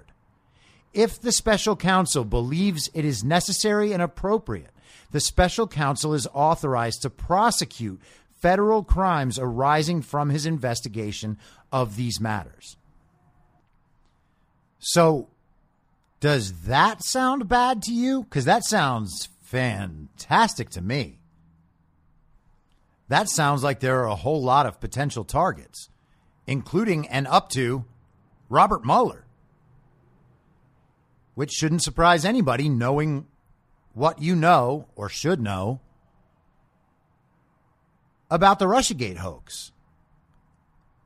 If 0.93 1.19
the 1.19 1.31
special 1.31 1.75
counsel 1.75 2.23
believes 2.23 2.89
it 2.93 3.03
is 3.03 3.23
necessary 3.23 3.91
and 3.91 4.01
appropriate, 4.01 4.71
the 5.11 5.19
special 5.19 5.67
counsel 5.67 6.13
is 6.13 6.27
authorized 6.33 7.01
to 7.01 7.09
prosecute 7.09 8.01
federal 8.39 8.83
crimes 8.83 9.39
arising 9.39 10.01
from 10.01 10.29
his 10.29 10.45
investigation 10.45 11.37
of 11.71 11.95
these 11.95 12.19
matters. 12.19 12.77
So, 14.79 15.29
does 16.19 16.61
that 16.63 17.03
sound 17.03 17.49
bad 17.49 17.81
to 17.83 17.93
you? 17.93 18.23
Because 18.23 18.45
that 18.45 18.63
sounds 18.63 19.29
fantastic 19.41 20.69
to 20.71 20.81
me. 20.81 21.19
That 23.07 23.29
sounds 23.29 23.63
like 23.63 23.79
there 23.79 23.99
are 24.01 24.07
a 24.07 24.15
whole 24.15 24.41
lot 24.41 24.65
of 24.65 24.79
potential 24.79 25.23
targets, 25.23 25.89
including 26.47 27.07
and 27.07 27.27
up 27.27 27.49
to 27.49 27.85
Robert 28.49 28.83
Mueller, 28.83 29.25
which 31.35 31.51
shouldn't 31.51 31.83
surprise 31.83 32.25
anybody 32.25 32.69
knowing 32.69 33.27
what 33.93 34.21
you 34.21 34.35
know 34.35 34.87
or 34.95 35.07
should 35.07 35.39
know 35.39 35.79
about 38.29 38.59
the 38.59 38.65
Russiagate 38.65 39.17
hoax 39.17 39.71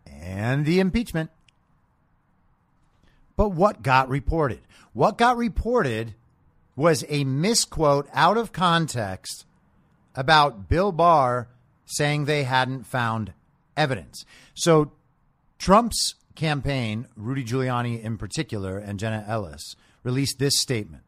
and 0.08 0.65
the 0.65 0.79
impeachment. 0.79 1.29
But 3.36 3.50
what 3.50 3.84
got 3.84 4.10
reported? 4.10 4.62
What 4.94 5.18
got 5.18 5.38
reported 5.38 6.15
was 6.75 7.06
a 7.10 7.24
misquote 7.24 8.08
out 8.13 8.38
of 8.38 8.51
context 8.51 9.46
about 10.15 10.68
Bill 10.68 10.91
Barr 10.91 11.48
saying 11.89 12.25
they 12.25 12.43
hadn't 12.43 12.86
found 12.86 13.34
evidence. 13.75 14.25
So 14.53 14.91
Trump's 15.58 16.15
campaign, 16.36 17.08
Rudy 17.15 17.43
Giuliani 17.43 18.01
in 18.01 18.17
particular, 18.17 18.77
and 18.77 19.00
Jenna 19.00 19.25
Ellis, 19.27 19.75
released 20.03 20.39
this 20.39 20.58
statement. 20.60 21.03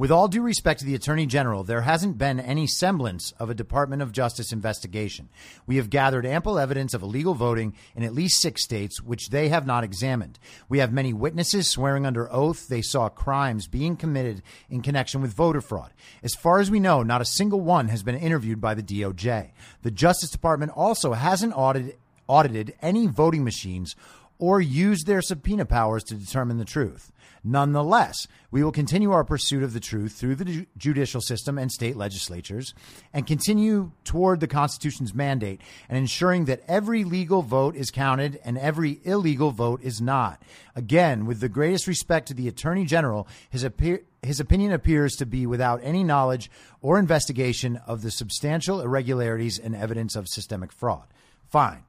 With 0.00 0.10
all 0.10 0.28
due 0.28 0.40
respect 0.40 0.80
to 0.80 0.86
the 0.86 0.94
Attorney 0.94 1.26
General, 1.26 1.62
there 1.62 1.82
hasn't 1.82 2.16
been 2.16 2.40
any 2.40 2.66
semblance 2.66 3.32
of 3.32 3.50
a 3.50 3.54
Department 3.54 4.00
of 4.00 4.12
Justice 4.12 4.50
investigation. 4.50 5.28
We 5.66 5.76
have 5.76 5.90
gathered 5.90 6.24
ample 6.24 6.58
evidence 6.58 6.94
of 6.94 7.02
illegal 7.02 7.34
voting 7.34 7.74
in 7.94 8.02
at 8.02 8.14
least 8.14 8.40
six 8.40 8.64
states, 8.64 9.02
which 9.02 9.28
they 9.28 9.50
have 9.50 9.66
not 9.66 9.84
examined. 9.84 10.38
We 10.70 10.78
have 10.78 10.90
many 10.90 11.12
witnesses 11.12 11.68
swearing 11.68 12.06
under 12.06 12.32
oath 12.32 12.66
they 12.66 12.80
saw 12.80 13.10
crimes 13.10 13.66
being 13.66 13.94
committed 13.94 14.40
in 14.70 14.80
connection 14.80 15.20
with 15.20 15.34
voter 15.34 15.60
fraud. 15.60 15.92
As 16.22 16.34
far 16.34 16.60
as 16.60 16.70
we 16.70 16.80
know, 16.80 17.02
not 17.02 17.20
a 17.20 17.26
single 17.26 17.60
one 17.60 17.88
has 17.88 18.02
been 18.02 18.16
interviewed 18.16 18.58
by 18.58 18.72
the 18.72 18.82
DOJ. 18.82 19.50
The 19.82 19.90
Justice 19.90 20.30
Department 20.30 20.72
also 20.74 21.12
hasn't 21.12 21.52
audited, 21.54 21.98
audited 22.26 22.72
any 22.80 23.06
voting 23.06 23.44
machines 23.44 23.96
or 24.38 24.62
used 24.62 25.06
their 25.06 25.20
subpoena 25.20 25.66
powers 25.66 26.02
to 26.04 26.14
determine 26.14 26.56
the 26.56 26.64
truth. 26.64 27.12
Nonetheless, 27.42 28.26
we 28.50 28.62
will 28.62 28.72
continue 28.72 29.12
our 29.12 29.24
pursuit 29.24 29.62
of 29.62 29.72
the 29.72 29.80
truth 29.80 30.12
through 30.12 30.34
the 30.34 30.66
judicial 30.76 31.22
system 31.22 31.56
and 31.56 31.72
state 31.72 31.96
legislatures 31.96 32.74
and 33.14 33.26
continue 33.26 33.92
toward 34.04 34.40
the 34.40 34.46
Constitution's 34.46 35.14
mandate 35.14 35.60
and 35.88 35.96
ensuring 35.96 36.44
that 36.44 36.62
every 36.68 37.02
legal 37.02 37.40
vote 37.40 37.76
is 37.76 37.90
counted 37.90 38.38
and 38.44 38.58
every 38.58 39.00
illegal 39.04 39.52
vote 39.52 39.80
is 39.82 40.02
not. 40.02 40.42
Again, 40.76 41.24
with 41.24 41.40
the 41.40 41.48
greatest 41.48 41.86
respect 41.86 42.28
to 42.28 42.34
the 42.34 42.46
Attorney 42.46 42.84
General, 42.84 43.26
his, 43.48 43.64
appear- 43.64 44.02
his 44.22 44.38
opinion 44.38 44.72
appears 44.72 45.16
to 45.16 45.24
be 45.24 45.46
without 45.46 45.80
any 45.82 46.04
knowledge 46.04 46.50
or 46.82 46.98
investigation 46.98 47.80
of 47.86 48.02
the 48.02 48.10
substantial 48.10 48.82
irregularities 48.82 49.58
and 49.58 49.74
evidence 49.74 50.14
of 50.14 50.28
systemic 50.28 50.72
fraud. 50.72 51.04
Fine. 51.48 51.84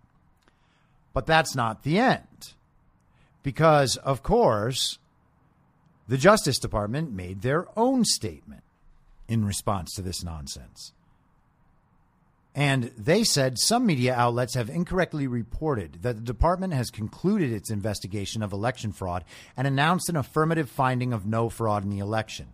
But 1.13 1.25
that's 1.25 1.55
not 1.55 1.83
the 1.83 1.99
end. 1.99 2.53
Because, 3.43 3.97
of 3.97 4.23
course, 4.23 4.97
the 6.11 6.17
Justice 6.17 6.59
Department 6.59 7.13
made 7.13 7.41
their 7.41 7.67
own 7.79 8.03
statement 8.03 8.63
in 9.29 9.45
response 9.45 9.93
to 9.93 10.01
this 10.01 10.25
nonsense. 10.25 10.91
And 12.53 12.91
they 12.97 13.23
said 13.23 13.57
some 13.57 13.85
media 13.85 14.13
outlets 14.13 14.55
have 14.55 14.69
incorrectly 14.69 15.25
reported 15.25 15.99
that 16.01 16.17
the 16.17 16.21
department 16.21 16.73
has 16.73 16.89
concluded 16.89 17.53
its 17.53 17.71
investigation 17.71 18.43
of 18.43 18.51
election 18.51 18.91
fraud 18.91 19.23
and 19.55 19.65
announced 19.65 20.09
an 20.09 20.17
affirmative 20.17 20.69
finding 20.69 21.13
of 21.13 21.25
no 21.25 21.47
fraud 21.47 21.85
in 21.85 21.89
the 21.89 21.99
election. 21.99 22.47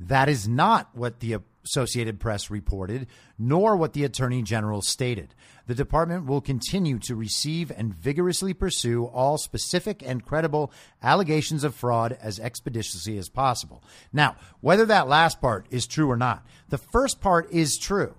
That 0.00 0.28
is 0.28 0.48
not 0.48 0.90
what 0.92 1.20
the 1.20 1.36
Associated 1.64 2.18
Press 2.18 2.50
reported, 2.50 3.06
nor 3.38 3.76
what 3.76 3.92
the 3.92 4.02
Attorney 4.02 4.42
General 4.42 4.82
stated. 4.82 5.36
The 5.66 5.74
department 5.74 6.26
will 6.26 6.40
continue 6.40 6.98
to 7.00 7.14
receive 7.14 7.70
and 7.70 7.94
vigorously 7.94 8.52
pursue 8.52 9.04
all 9.06 9.38
specific 9.38 10.02
and 10.04 10.24
credible 10.24 10.72
allegations 11.02 11.62
of 11.62 11.74
fraud 11.74 12.18
as 12.20 12.40
expeditiously 12.40 13.16
as 13.16 13.28
possible. 13.28 13.82
Now, 14.12 14.36
whether 14.60 14.84
that 14.86 15.08
last 15.08 15.40
part 15.40 15.66
is 15.70 15.86
true 15.86 16.10
or 16.10 16.16
not, 16.16 16.44
the 16.68 16.78
first 16.78 17.20
part 17.20 17.50
is 17.52 17.78
true. 17.78 18.14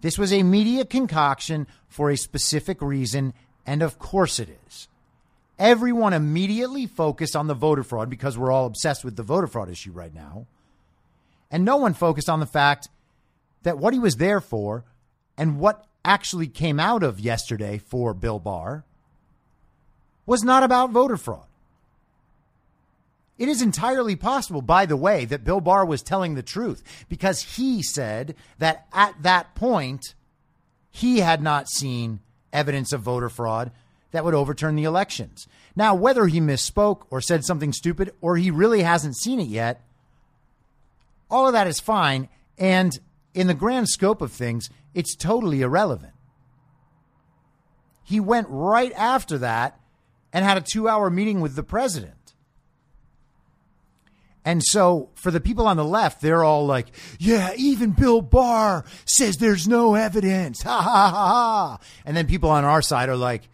This 0.00 0.18
was 0.18 0.32
a 0.32 0.42
media 0.42 0.84
concoction 0.84 1.66
for 1.88 2.10
a 2.10 2.16
specific 2.16 2.82
reason, 2.82 3.32
and 3.64 3.82
of 3.82 3.98
course 3.98 4.38
it 4.38 4.48
is. 4.66 4.88
Everyone 5.58 6.12
immediately 6.12 6.86
focused 6.86 7.34
on 7.34 7.46
the 7.46 7.54
voter 7.54 7.82
fraud 7.82 8.10
because 8.10 8.36
we're 8.36 8.52
all 8.52 8.66
obsessed 8.66 9.04
with 9.04 9.16
the 9.16 9.22
voter 9.22 9.46
fraud 9.46 9.70
issue 9.70 9.92
right 9.92 10.14
now. 10.14 10.46
And 11.50 11.64
no 11.64 11.76
one 11.76 11.94
focused 11.94 12.28
on 12.28 12.40
the 12.40 12.46
fact 12.46 12.88
that 13.62 13.78
what 13.78 13.94
he 13.94 13.98
was 13.98 14.16
there 14.16 14.40
for 14.40 14.84
and 15.36 15.58
what 15.58 15.86
actually 16.04 16.46
came 16.46 16.78
out 16.78 17.02
of 17.02 17.20
yesterday 17.20 17.78
for 17.78 18.14
Bill 18.14 18.38
Barr 18.38 18.84
was 20.24 20.42
not 20.42 20.62
about 20.62 20.90
voter 20.90 21.16
fraud. 21.16 21.46
It 23.38 23.48
is 23.48 23.60
entirely 23.60 24.16
possible, 24.16 24.62
by 24.62 24.86
the 24.86 24.96
way, 24.96 25.24
that 25.26 25.44
Bill 25.44 25.60
Barr 25.60 25.84
was 25.84 26.02
telling 26.02 26.34
the 26.34 26.42
truth 26.42 26.82
because 27.08 27.56
he 27.56 27.82
said 27.82 28.34
that 28.58 28.86
at 28.92 29.22
that 29.22 29.54
point, 29.54 30.14
he 30.90 31.20
had 31.20 31.42
not 31.42 31.68
seen 31.68 32.20
evidence 32.52 32.92
of 32.92 33.02
voter 33.02 33.28
fraud 33.28 33.72
that 34.12 34.24
would 34.24 34.32
overturn 34.32 34.76
the 34.76 34.84
elections. 34.84 35.46
Now, 35.74 35.94
whether 35.94 36.26
he 36.26 36.40
misspoke 36.40 37.02
or 37.10 37.20
said 37.20 37.44
something 37.44 37.74
stupid 37.74 38.14
or 38.22 38.38
he 38.38 38.50
really 38.50 38.82
hasn't 38.82 39.18
seen 39.18 39.38
it 39.38 39.48
yet, 39.48 39.82
all 41.30 41.46
of 41.46 41.52
that 41.52 41.66
is 41.66 41.80
fine. 41.80 42.30
And 42.56 42.98
in 43.36 43.46
the 43.46 43.54
grand 43.54 43.88
scope 43.88 44.22
of 44.22 44.32
things, 44.32 44.70
it's 44.94 45.14
totally 45.14 45.60
irrelevant. 45.60 46.14
He 48.02 48.18
went 48.18 48.46
right 48.48 48.92
after 48.96 49.36
that 49.38 49.78
and 50.32 50.44
had 50.44 50.56
a 50.56 50.62
two 50.62 50.88
hour 50.88 51.10
meeting 51.10 51.40
with 51.40 51.54
the 51.54 51.62
president. 51.62 52.14
And 54.42 54.62
so 54.64 55.10
for 55.14 55.30
the 55.30 55.40
people 55.40 55.66
on 55.66 55.76
the 55.76 55.84
left, 55.84 56.22
they're 56.22 56.44
all 56.44 56.66
like, 56.66 56.86
yeah, 57.18 57.52
even 57.56 57.90
Bill 57.90 58.22
Barr 58.22 58.84
says 59.04 59.36
there's 59.36 59.68
no 59.68 59.94
evidence. 59.94 60.62
Ha 60.66 60.80
ha 60.80 61.10
ha 61.10 61.28
ha. 61.28 61.78
And 62.06 62.16
then 62.16 62.26
people 62.26 62.50
on 62.50 62.64
our 62.64 62.80
side 62.80 63.08
are 63.08 63.16
like, 63.16 63.48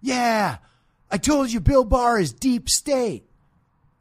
yeah, 0.00 0.58
I 1.10 1.18
told 1.18 1.50
you 1.50 1.60
Bill 1.60 1.84
Barr 1.84 2.20
is 2.20 2.32
deep 2.32 2.68
state. 2.68 3.24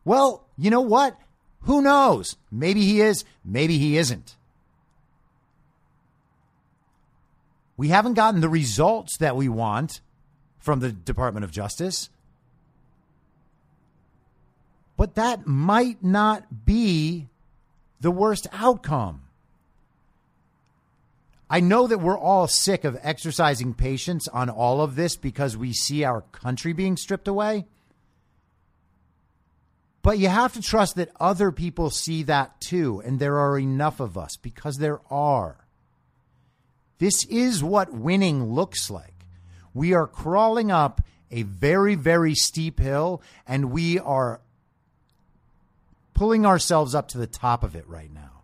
Well, 0.06 0.48
you 0.58 0.70
know 0.70 0.82
what? 0.82 1.18
Who 1.62 1.82
knows? 1.82 2.36
Maybe 2.52 2.82
he 2.84 3.02
is, 3.02 3.26
maybe 3.44 3.80
he 3.80 3.98
isn't. 3.98 4.37
We 7.78 7.90
haven't 7.90 8.16
gotten 8.16 8.42
the 8.42 8.50
results 8.50 9.18
that 9.18 9.36
we 9.36 9.48
want 9.48 10.02
from 10.58 10.80
the 10.80 10.92
Department 10.92 11.44
of 11.44 11.52
Justice. 11.52 12.10
But 14.98 15.14
that 15.16 15.46
might 15.46 16.04
not 16.04 16.66
be 16.66 17.28
the 18.02 18.12
worst 18.12 18.48
outcome. 18.52 19.22
I 21.50 21.60
know 21.60 21.88
that 21.88 22.00
we're 22.00 22.18
all 22.18 22.48
sick 22.48 22.84
of 22.84 22.98
exercising 23.02 23.74
patience 23.76 24.28
on 24.28 24.50
all 24.50 24.82
of 24.82 24.96
this 24.96 25.16
because 25.16 25.56
we 25.56 25.72
see 25.72 26.04
our 26.04 26.22
country 26.22 26.74
being 26.74 26.98
stripped 26.98 27.28
away. 27.28 27.66
But 30.02 30.20
you 30.20 30.30
have 30.30 30.54
to 30.54 30.62
trust 30.62 30.96
that 30.96 31.12
other 31.20 31.52
people 31.52 31.90
see 31.90 32.24
that 32.24 32.60
too, 32.60 33.02
and 33.06 33.20
there 33.20 33.38
are 33.40 33.60
enough 33.60 34.00
of 34.00 34.18
us 34.18 34.36
because 34.36 34.78
there 34.78 35.00
are. 35.12 35.67
This 37.00 37.26
is 37.26 37.64
what 37.64 37.94
winning 37.94 38.54
looks 38.54 38.90
like. 38.90 39.14
We 39.74 39.94
are 39.94 40.08
crawling 40.08 40.72
up 40.72 41.02
a 41.30 41.44
very, 41.44 41.96
very 41.96 42.34
steep 42.34 42.80
hill, 42.80 43.22
and 43.48 43.72
we 43.72 44.00
are 44.00 44.42
pulling 46.14 46.46
ourselves 46.46 46.96
up 46.96 47.10
to 47.10 47.18
the 47.18 47.28
top 47.28 47.64
of 47.64 47.76
it 47.76 47.88
right 47.88 48.12
now. 48.12 48.42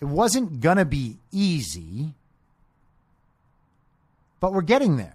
It 0.00 0.06
wasn't 0.06 0.60
going 0.60 0.78
to 0.78 0.84
be 0.84 1.18
easy, 1.30 2.14
but 4.40 4.52
we're 4.52 4.62
getting 4.62 4.96
there. 4.96 5.14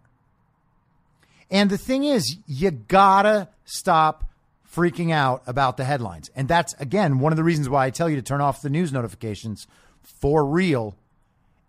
And 1.52 1.70
the 1.70 1.78
thing 1.78 2.06
is, 2.06 2.38
you 2.48 2.72
gotta 2.72 3.50
stop 3.66 4.24
freaking 4.74 5.12
out 5.12 5.44
about 5.46 5.76
the 5.76 5.84
headlines. 5.84 6.32
And 6.34 6.48
that's, 6.48 6.74
again, 6.76 7.20
one 7.20 7.34
of 7.34 7.38
the 7.38 7.44
reasons 7.44 7.68
why 7.68 7.86
I 7.86 7.90
tell 7.90 8.10
you 8.10 8.16
to 8.16 8.22
turn 8.22 8.40
off 8.40 8.62
the 8.62 8.70
news 8.70 8.94
notifications 8.94 9.68
for 10.02 10.46
real. 10.46 10.96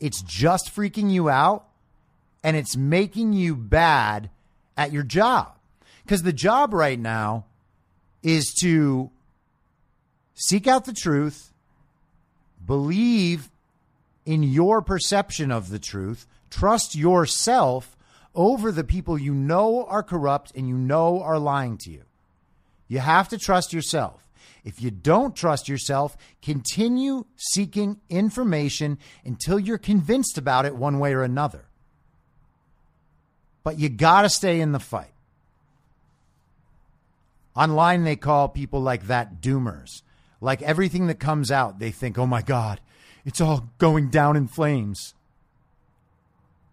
It's 0.03 0.21
just 0.21 0.75
freaking 0.75 1.13
you 1.13 1.31
out 1.31 1.65
and 2.43 2.57
it's 2.57 2.77
making 2.77 3.35
you 3.35 3.55
bad 3.55 4.31
at 4.77 4.93
your 4.93 5.05
job. 5.05 5.57
Because 6.03 6.25
the 6.25 6.33
job 6.33 6.75
right 6.75 6.99
now 6.99 7.45
is 8.21 8.53
to 8.63 9.11
seek 10.35 10.67
out 10.67 10.87
the 10.87 10.93
truth, 10.93 11.53
believe 12.67 13.49
in 14.27 14.43
your 14.43 14.83
perception 14.83 15.53
of 15.53 15.69
the 15.69 15.79
truth, 15.79 16.27
trust 16.51 16.97
yourself 16.97 17.97
over 18.35 18.73
the 18.73 18.83
people 18.83 19.17
you 19.17 19.33
know 19.33 19.85
are 19.85 20.03
corrupt 20.03 20.51
and 20.57 20.69
you 20.69 20.77
know 20.77 21.23
are 21.23 21.39
lying 21.39 21.79
to 21.79 21.93
you. 21.93 22.03
You 22.89 22.99
have 22.99 23.29
to 23.29 23.39
trust 23.39 23.73
yourself. 23.73 24.27
If 24.65 24.81
you 24.81 24.91
don't 24.91 25.35
trust 25.35 25.69
yourself, 25.69 26.17
continue 26.41 27.27
seeking 27.37 28.01
information 28.09 28.99
until 29.25 29.59
you're 29.59 29.79
convinced 29.79 30.39
about 30.39 30.65
it 30.65 30.77
one 30.77 30.99
way 30.99 31.15
or 31.15 31.23
another. 31.23 31.65
But 33.65 33.79
you 33.79 33.89
got 33.89 34.23
to 34.23 34.29
stay 34.29 34.61
in 34.61 34.73
the 34.73 34.79
fight. 34.79 35.13
Online, 37.55 38.05
they 38.05 38.17
call 38.17 38.49
people 38.49 38.81
like 38.81 39.09
that 39.09 39.41
doomers. 39.41 40.03
Like 40.41 40.63
everything 40.63 41.07
that 41.09 41.21
comes 41.21 41.51
out, 41.51 41.79
they 41.79 41.91
think, 41.91 42.19
oh 42.19 42.27
my 42.27 42.43
God, 42.43 42.81
it's 43.25 43.41
all 43.41 43.69
going 43.79 44.11
down 44.11 44.37
in 44.37 44.49
flames. 44.49 45.15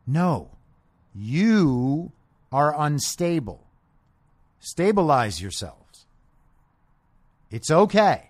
No, 0.07 0.49
you 1.13 2.11
are 2.51 2.73
unstable. 2.77 3.67
Stabilize 4.59 5.41
yourselves. 5.41 5.78
It's 7.51 7.71
okay. 7.71 8.29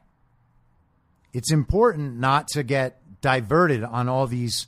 It's 1.34 1.52
important 1.52 2.18
not 2.18 2.48
to 2.50 2.64
get 2.64 3.02
diverted 3.22 3.84
on 3.84 4.10
all 4.10 4.28
these 4.28 4.68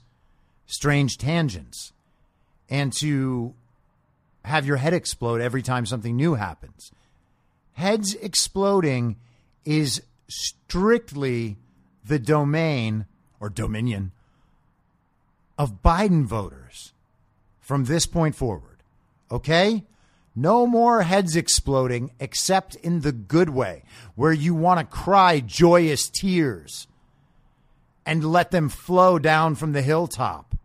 strange 0.66 1.18
tangents 1.18 1.94
and 2.70 2.94
to 3.00 3.54
have 4.44 4.66
your 4.66 4.78
head 4.78 4.94
explode 4.94 5.42
every 5.42 5.62
time 5.62 5.86
something 5.86 6.16
new 6.16 6.36
happens 6.36 6.92
heads 7.74 8.16
exploding 8.16 9.16
is 9.66 10.02
strictly 10.28 11.58
the 12.06 12.20
domain 12.20 13.06
or 13.40 13.50
dominion 13.50 14.12
of 15.58 15.82
Biden 15.82 16.26
voters 16.26 16.94
from 17.60 17.86
this 17.86 18.06
point 18.06 18.36
forward. 18.36 18.78
Okay? 19.32 19.84
No 20.36 20.66
more 20.66 21.04
heads 21.04 21.36
exploding 21.36 22.12
except 22.20 22.76
in 22.76 23.02
the 23.02 23.12
good 23.12 23.50
way, 23.50 23.84
where 24.16 24.32
you 24.32 24.56
want 24.56 24.80
to 24.80 24.86
cry 24.86 25.40
joyous 25.40 26.10
tears 26.10 26.88
and 28.06 28.24
let 28.24 28.52
them 28.52 28.70
flow 28.70 29.20
down 29.20 29.56
from 29.56 29.74
the 29.74 29.82
hilltop, 29.82 30.56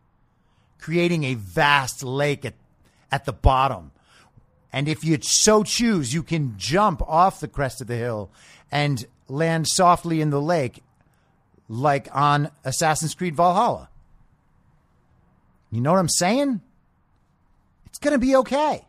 creating 0.78 1.24
a 1.24 1.34
vast 1.34 2.02
lake 2.02 2.44
at, 2.44 2.54
at 3.10 3.24
the 3.24 3.32
bottom 3.32 3.90
and 4.76 4.88
if 4.88 5.04
you 5.04 5.18
so 5.22 5.62
choose, 5.62 6.12
you 6.12 6.22
can 6.22 6.58
jump 6.58 7.00
off 7.00 7.40
the 7.40 7.48
crest 7.48 7.80
of 7.80 7.86
the 7.86 7.96
hill 7.96 8.30
and 8.70 9.06
land 9.26 9.66
softly 9.68 10.20
in 10.20 10.28
the 10.28 10.40
lake, 10.40 10.82
like 11.66 12.08
on 12.12 12.50
Assassin's 12.62 13.14
Creed 13.14 13.34
Valhalla. 13.34 13.88
You 15.70 15.80
know 15.80 15.92
what 15.92 15.98
I'm 15.98 16.10
saying? 16.10 16.60
It's 17.86 17.98
going 17.98 18.12
to 18.12 18.18
be 18.18 18.36
okay. 18.36 18.84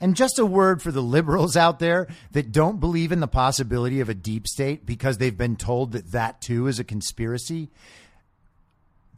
And 0.00 0.16
just 0.16 0.38
a 0.38 0.44
word 0.44 0.82
for 0.82 0.90
the 0.90 1.02
liberals 1.02 1.56
out 1.56 1.78
there 1.78 2.08
that 2.32 2.52
don't 2.52 2.80
believe 2.80 3.12
in 3.12 3.20
the 3.20 3.28
possibility 3.28 4.00
of 4.00 4.08
a 4.08 4.14
deep 4.14 4.46
state 4.46 4.84
because 4.84 5.18
they've 5.18 5.36
been 5.36 5.56
told 5.56 5.92
that 5.92 6.12
that 6.12 6.40
too 6.40 6.66
is 6.66 6.78
a 6.78 6.84
conspiracy. 6.84 7.70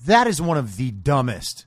That 0.04 0.26
is 0.26 0.40
one 0.40 0.58
of 0.58 0.76
the 0.76 0.90
dumbest 0.90 1.66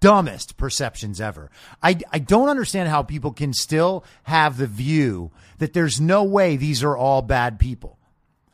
dumbest 0.00 0.56
perceptions 0.56 1.20
ever. 1.20 1.50
I, 1.82 1.98
I 2.12 2.18
don't 2.18 2.48
understand 2.48 2.88
how 2.88 3.02
people 3.02 3.32
can 3.32 3.52
still 3.52 4.04
have 4.24 4.56
the 4.56 4.66
view 4.66 5.32
that 5.58 5.72
there's 5.72 6.00
no 6.00 6.22
way 6.22 6.56
these 6.56 6.84
are 6.84 6.96
all 6.96 7.22
bad 7.22 7.58
people. 7.58 7.98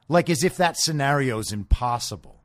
Like 0.08 0.30
as 0.30 0.44
if 0.44 0.56
that 0.56 0.76
scenario 0.76 1.38
is 1.38 1.52
impossible. 1.52 2.40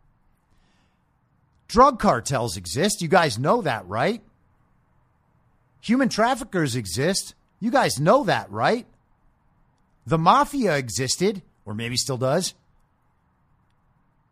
Drug 1.68 2.00
cartels 2.00 2.58
exist. 2.58 3.02
You 3.02 3.08
guys 3.08 3.38
know 3.38 3.62
that, 3.62 3.88
right? 3.88 4.22
Human 5.88 6.10
traffickers 6.10 6.76
exist. 6.76 7.34
You 7.62 7.72
guys 7.72 7.98
know 7.98 8.26
that, 8.26 8.52
right? 8.52 8.86
The 10.06 10.18
mafia 10.18 10.76
existed, 10.76 11.42
or 11.66 11.74
maybe 11.74 11.96
still 11.96 12.18
does. 12.18 12.56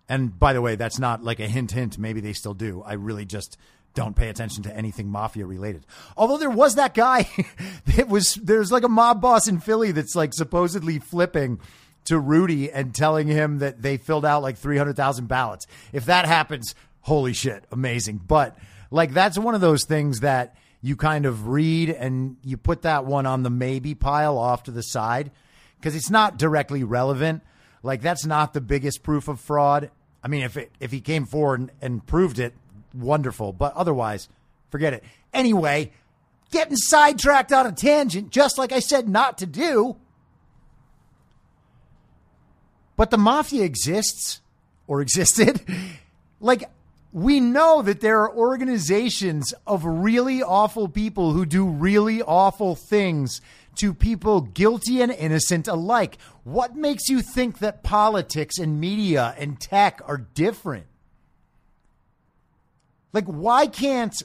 And 0.10 0.38
by 0.38 0.52
the 0.52 0.62
way, 0.62 0.76
that's 0.76 1.00
not 1.00 1.24
like 1.24 1.39
a 1.39 1.48
hint, 1.48 1.72
hint. 1.72 1.98
Maybe 1.98 2.20
they 2.20 2.34
still 2.34 2.54
do. 2.54 2.84
I 2.86 2.94
really 2.94 3.24
just 3.24 3.58
don't 3.94 4.18
pay 4.18 4.28
attention 4.28 4.63
to 4.63 4.76
anything 4.76 5.08
mafia 5.08 5.46
related. 5.46 5.86
Although 6.18 6.39
there 6.39 6.50
was 6.50 6.76
that 6.76 6.94
guy, 6.94 7.30
it 7.98 8.10
was 8.10 8.34
there's 8.36 8.70
like 8.70 8.84
a 8.84 8.89
mob 8.89 9.22
boss 9.22 9.48
in 9.48 9.62
Philly 9.62 9.94
that's 9.94 10.13
like 10.13 10.34
supposedly 10.34 11.00
flipping 11.00 11.62
to 12.04 12.20
Rudy 12.20 12.70
and 12.70 12.94
telling 12.94 13.30
him 13.30 13.60
that 13.60 13.82
they 13.82 13.96
filled 13.96 14.26
out 14.26 14.44
like 14.44 14.58
300,000 14.58 15.28
ballots. 15.28 15.68
If 15.94 16.08
that 16.08 16.26
happens, 16.26 16.76
holy 17.00 17.32
shit, 17.32 17.63
amazing. 17.72 18.20
But 18.28 18.58
like 18.91 19.13
that's 19.13 19.39
one 19.39 19.56
of 19.56 19.62
those 19.62 19.86
things 19.86 20.20
that 20.20 20.58
you 20.86 20.95
kind 20.95 21.26
of 21.26 21.48
read 21.48 21.89
and 21.89 22.38
you 22.43 22.58
put 22.58 22.84
that 22.84 23.06
one 23.06 23.26
on 23.26 23.41
the 23.41 23.50
maybe 23.50 23.95
pile 23.95 24.38
off 24.38 24.62
to 24.63 24.71
the 24.71 24.84
side 24.84 25.32
because 25.80 25.95
it's 25.95 26.12
not 26.12 26.38
directly 26.38 26.84
relevant. 26.84 27.41
Like 27.82 28.04
that's 28.04 28.24
not 28.24 28.54
the 28.54 28.62
biggest 28.62 29.02
proof 29.02 29.28
of 29.28 29.39
fraud. 29.39 29.89
I 30.24 30.28
mean, 30.28 30.43
if 30.43 30.58
it, 30.58 30.71
if 30.80 30.91
he 30.91 31.02
came 31.02 31.26
forward 31.26 31.62
and, 31.62 31.71
and 31.82 32.06
proved 32.06 32.38
it, 32.38 32.54
wonderful. 32.93 33.52
But 33.52 33.74
otherwise, 33.74 34.30
forget 34.69 34.93
it. 34.93 35.04
Anyway, 35.34 35.91
getting 36.52 36.76
sidetracked 36.76 37.52
on 37.52 37.65
a 37.65 37.71
tangent, 37.71 38.30
just 38.30 38.60
like 38.60 38.71
I 38.71 38.80
said 38.80 39.10
not 39.10 39.39
to 39.39 39.48
do. 39.48 39.95
But 42.95 43.10
the 43.10 43.17
mafia 43.17 43.63
exists 43.63 44.41
or 44.86 45.02
existed. 45.02 45.62
like, 46.39 46.69
we 47.15 47.39
know 47.39 47.82
that 47.82 48.01
there 48.01 48.19
are 48.23 48.36
organizations 48.36 49.54
of 49.65 49.86
really 49.86 50.43
awful 50.43 50.89
people 50.89 51.32
who 51.32 51.45
do 51.45 51.65
really 51.65 52.21
awful 52.21 52.75
things 52.75 53.39
to 53.75 53.93
people 53.93 54.41
guilty 54.41 55.01
and 55.01 55.13
innocent 55.13 55.65
alike. 55.69 56.17
What 56.43 56.75
makes 56.75 57.08
you 57.08 57.21
think 57.21 57.60
that 57.60 57.84
politics 57.84 58.58
and 58.58 58.82
media 58.82 59.34
and 59.38 59.58
tech 59.58 60.01
are 60.06 60.17
different? 60.17 60.88
Like, 63.13 63.28
why 63.28 63.67
can't 63.67 64.21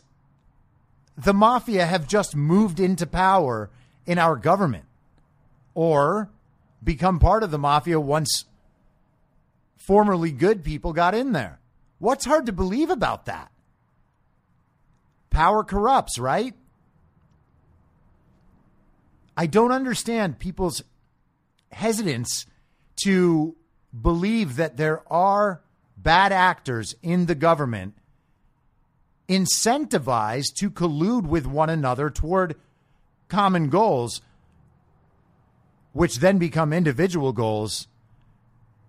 the 1.17 1.33
mafia 1.33 1.87
have 1.87 2.09
just 2.09 2.35
moved 2.35 2.81
into 2.81 3.07
power 3.07 3.71
in 4.05 4.19
our 4.19 4.35
government 4.35 4.87
or 5.75 6.29
become 6.83 7.21
part 7.21 7.45
of 7.45 7.53
the 7.53 7.59
mafia 7.59 8.01
once 8.01 8.47
formerly 9.77 10.33
good 10.33 10.65
people 10.65 10.93
got 10.93 11.15
in 11.15 11.31
there? 11.31 11.60
What's 12.01 12.25
hard 12.25 12.47
to 12.47 12.53
believe 12.53 12.91
about 12.91 13.27
that? 13.27 13.53
Power 15.29 15.63
corrupts, 15.63 16.19
right? 16.19 16.55
I 19.37 19.47
don't 19.47 19.71
understand 19.71 20.39
people's 20.39 20.83
hesitance 21.71 22.47
to 23.05 23.55
believe 23.99 24.57
that 24.57 24.77
there 24.77 25.03
are 25.13 25.63
bad 25.97 26.33
actors 26.33 26.95
in 27.03 27.27
the 27.27 27.35
government 27.35 27.95
incentivized 29.29 30.55
to 30.55 30.71
collude 30.71 31.27
with 31.27 31.47
one 31.47 31.71
another 31.71 32.11
toward 32.11 32.57
common 33.29 33.69
goals, 33.69 34.23
which 35.93 36.17
then 36.17 36.39
become 36.39 36.73
individual 36.73 37.33
goals 37.33 37.89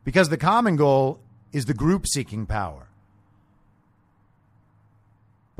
because 0.03 0.29
the 0.29 0.37
common 0.37 0.77
goal 0.77 1.19
is 1.51 1.65
the 1.65 1.73
group 1.73 2.07
seeking 2.07 2.45
power. 2.45 2.87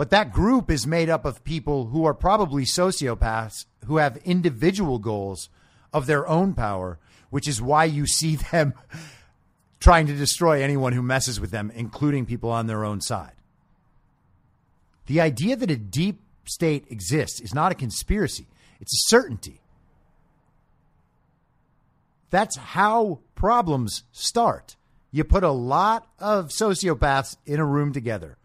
But 0.02 0.10
that 0.10 0.34
group 0.34 0.72
is 0.72 0.88
made 0.88 1.10
up 1.10 1.26
of 1.26 1.44
people 1.44 1.86
who 1.86 2.06
are 2.06 2.16
probably 2.16 2.66
sociopaths 2.66 3.66
who 3.86 3.98
have 3.98 4.18
individual 4.26 4.98
goals 4.98 5.48
of 5.94 6.08
their 6.08 6.28
own 6.28 6.56
power, 6.56 6.98
which 7.30 7.48
is 7.48 7.62
why 7.62 7.84
you 7.86 8.08
see 8.08 8.36
them 8.52 8.74
trying 9.80 10.08
to 10.08 10.16
destroy 10.16 10.64
anyone 10.64 10.94
who 10.94 11.04
messes 11.04 11.40
with 11.40 11.52
them, 11.52 11.72
including 11.76 12.26
people 12.26 12.50
on 12.50 12.66
their 12.66 12.84
own 12.84 13.00
side. 13.00 13.36
The 15.06 15.22
idea 15.22 15.56
that 15.56 15.70
a 15.70 15.78
deep 15.78 16.20
state 16.46 16.86
exists 16.90 17.40
is 17.40 17.54
not 17.54 17.72
a 17.72 17.76
conspiracy, 17.76 18.48
it's 18.80 18.96
a 18.96 19.06
certainty. 19.08 19.62
That's 22.32 22.58
how 22.58 23.20
problems 23.36 24.02
start. 24.12 24.78
You 25.12 25.26
put 25.26 25.44
a 25.44 25.52
lot 25.52 26.08
of 26.18 26.48
sociopaths 26.48 27.38
in 27.46 27.60
a 27.60 27.66
room 27.68 27.94
together 27.94 28.40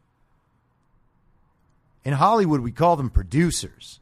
in 2.06 2.12
Hollywood, 2.12 2.60
we 2.60 2.70
call 2.70 2.94
them 2.94 3.10
producers. 3.10 3.98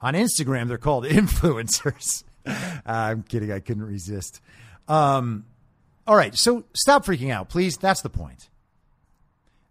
On 0.00 0.14
Instagram, 0.14 0.66
they're 0.66 0.78
called 0.78 1.04
influencers. 1.04 2.24
uh, 2.46 2.54
I'm 2.86 3.22
kidding. 3.22 3.52
I 3.52 3.60
couldn't 3.60 3.84
resist. 3.84 4.40
Um, 4.88 5.44
all 6.06 6.16
right. 6.16 6.34
So 6.34 6.64
stop 6.72 7.04
freaking 7.04 7.30
out, 7.30 7.50
please. 7.50 7.76
That's 7.76 8.00
the 8.00 8.08
point. 8.08 8.48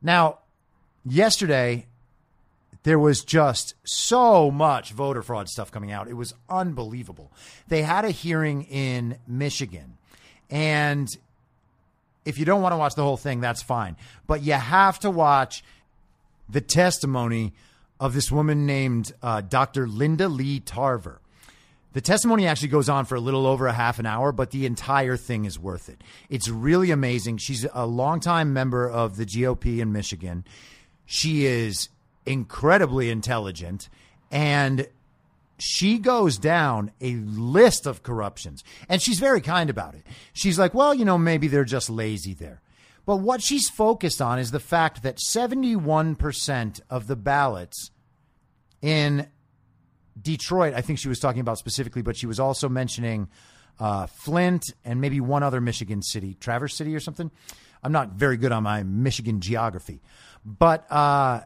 Now, 0.04 0.38
yesterday, 1.04 1.88
there 2.84 3.00
was 3.00 3.24
just 3.24 3.74
so 3.84 4.52
much 4.52 4.92
voter 4.92 5.24
fraud 5.24 5.50
stuff 5.50 5.72
coming 5.72 5.92
out. 5.92 6.08
It 6.08 6.14
was 6.14 6.36
unbelievable. 6.48 7.32
They 7.70 7.82
had 7.82 8.06
a 8.06 8.12
hearing 8.12 8.66
in 8.66 9.18
Michigan, 9.26 9.98
and 10.52 11.08
if 12.26 12.38
you 12.38 12.46
don't 12.46 12.62
want 12.62 12.74
to 12.74 12.78
watch 12.78 12.96
the 12.96 13.04
whole 13.04 13.18
thing, 13.18 13.42
that's 13.42 13.62
fine. 13.62 13.96
But 14.28 14.44
you 14.44 14.54
have 14.54 15.00
to 15.00 15.12
watch 15.12 15.64
the 16.50 16.62
testimony 16.62 17.54
of 18.00 18.14
this 18.14 18.32
woman 18.32 18.66
named 18.66 19.14
uh, 19.22 19.42
Dr. 19.42 19.88
Linda 19.88 20.28
Lee 20.28 20.60
Tarver. 20.60 21.20
The 21.94 22.02
testimony 22.02 22.48
actually 22.48 22.70
goes 22.70 22.90
on 22.90 23.06
for 23.06 23.16
a 23.16 23.20
little 23.20 23.46
over 23.46 23.68
a 23.68 23.74
half 23.74 24.00
an 24.00 24.08
hour, 24.08 24.32
but 24.32 24.50
the 24.50 24.66
entire 24.66 25.16
thing 25.16 25.46
is 25.46 25.60
worth 25.60 25.90
it. 25.90 26.02
It's 26.28 26.50
really 26.50 26.90
amazing. 26.90 27.38
She's 27.38 27.68
a 27.72 27.86
longtime 27.86 28.52
member 28.52 28.90
of 28.90 29.16
the 29.16 29.26
GOP 29.26 29.80
in 29.80 29.92
Michigan. 29.92 30.44
She 31.06 31.46
is 31.46 31.90
incredibly 32.26 33.12
intelligent 33.12 33.90
and 34.32 34.88
she 35.58 35.98
goes 35.98 36.38
down 36.38 36.92
a 37.00 37.16
list 37.16 37.86
of 37.86 38.04
corruptions 38.04 38.64
and 38.90 39.02
she's 39.02 39.20
very 39.20 39.42
kind 39.42 39.70
about 39.70 39.96
it. 39.96 40.06
She's 40.34 40.58
like, 40.58 40.74
well, 40.74 40.94
you 40.94 41.06
know, 41.06 41.18
maybe 41.18 41.48
they're 41.48 41.64
just 41.64 41.90
lazy 41.90 42.34
there. 42.34 42.62
But 43.06 43.18
what 43.18 43.42
she's 43.42 43.70
focused 43.70 44.22
on 44.22 44.40
is 44.40 44.52
the 44.52 44.60
fact 44.60 45.04
that 45.04 45.18
71% 45.18 46.82
of 46.90 47.08
the 47.08 47.16
ballots 47.16 47.92
in 48.82 49.28
Detroit, 50.20 50.74
I 50.74 50.82
think 50.82 51.00
she 51.00 51.10
was 51.10 51.20
talking 51.20 51.42
about 51.42 51.58
specifically, 51.58 52.02
but 52.02 52.16
she 52.16 52.28
was 52.28 52.40
also 52.40 52.70
mentioning 52.70 53.28
uh, 53.80 54.06
Flint 54.08 54.64
and 54.86 55.02
maybe 55.02 55.20
one 55.20 55.44
other 55.44 55.60
Michigan 55.60 56.02
city, 56.02 56.36
Traverse 56.40 56.76
City 56.76 56.96
or 56.96 57.00
something. 57.00 57.32
I'm 57.84 57.92
not 57.92 58.12
very 58.12 58.38
good 58.38 58.52
on 58.52 58.64
my 58.64 58.84
Michigan 58.84 59.42
geography. 59.42 60.02
But 60.46 60.90
uh, 60.92 61.42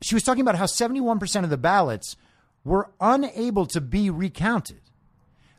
she 0.00 0.14
was 0.14 0.22
talking 0.22 0.42
about 0.42 0.56
how 0.56 0.66
71% 0.66 1.44
of 1.44 1.50
the 1.50 1.56
ballots 1.56 2.16
were 2.64 2.90
unable 3.00 3.66
to 3.66 3.80
be 3.80 4.10
recounted. 4.10 4.80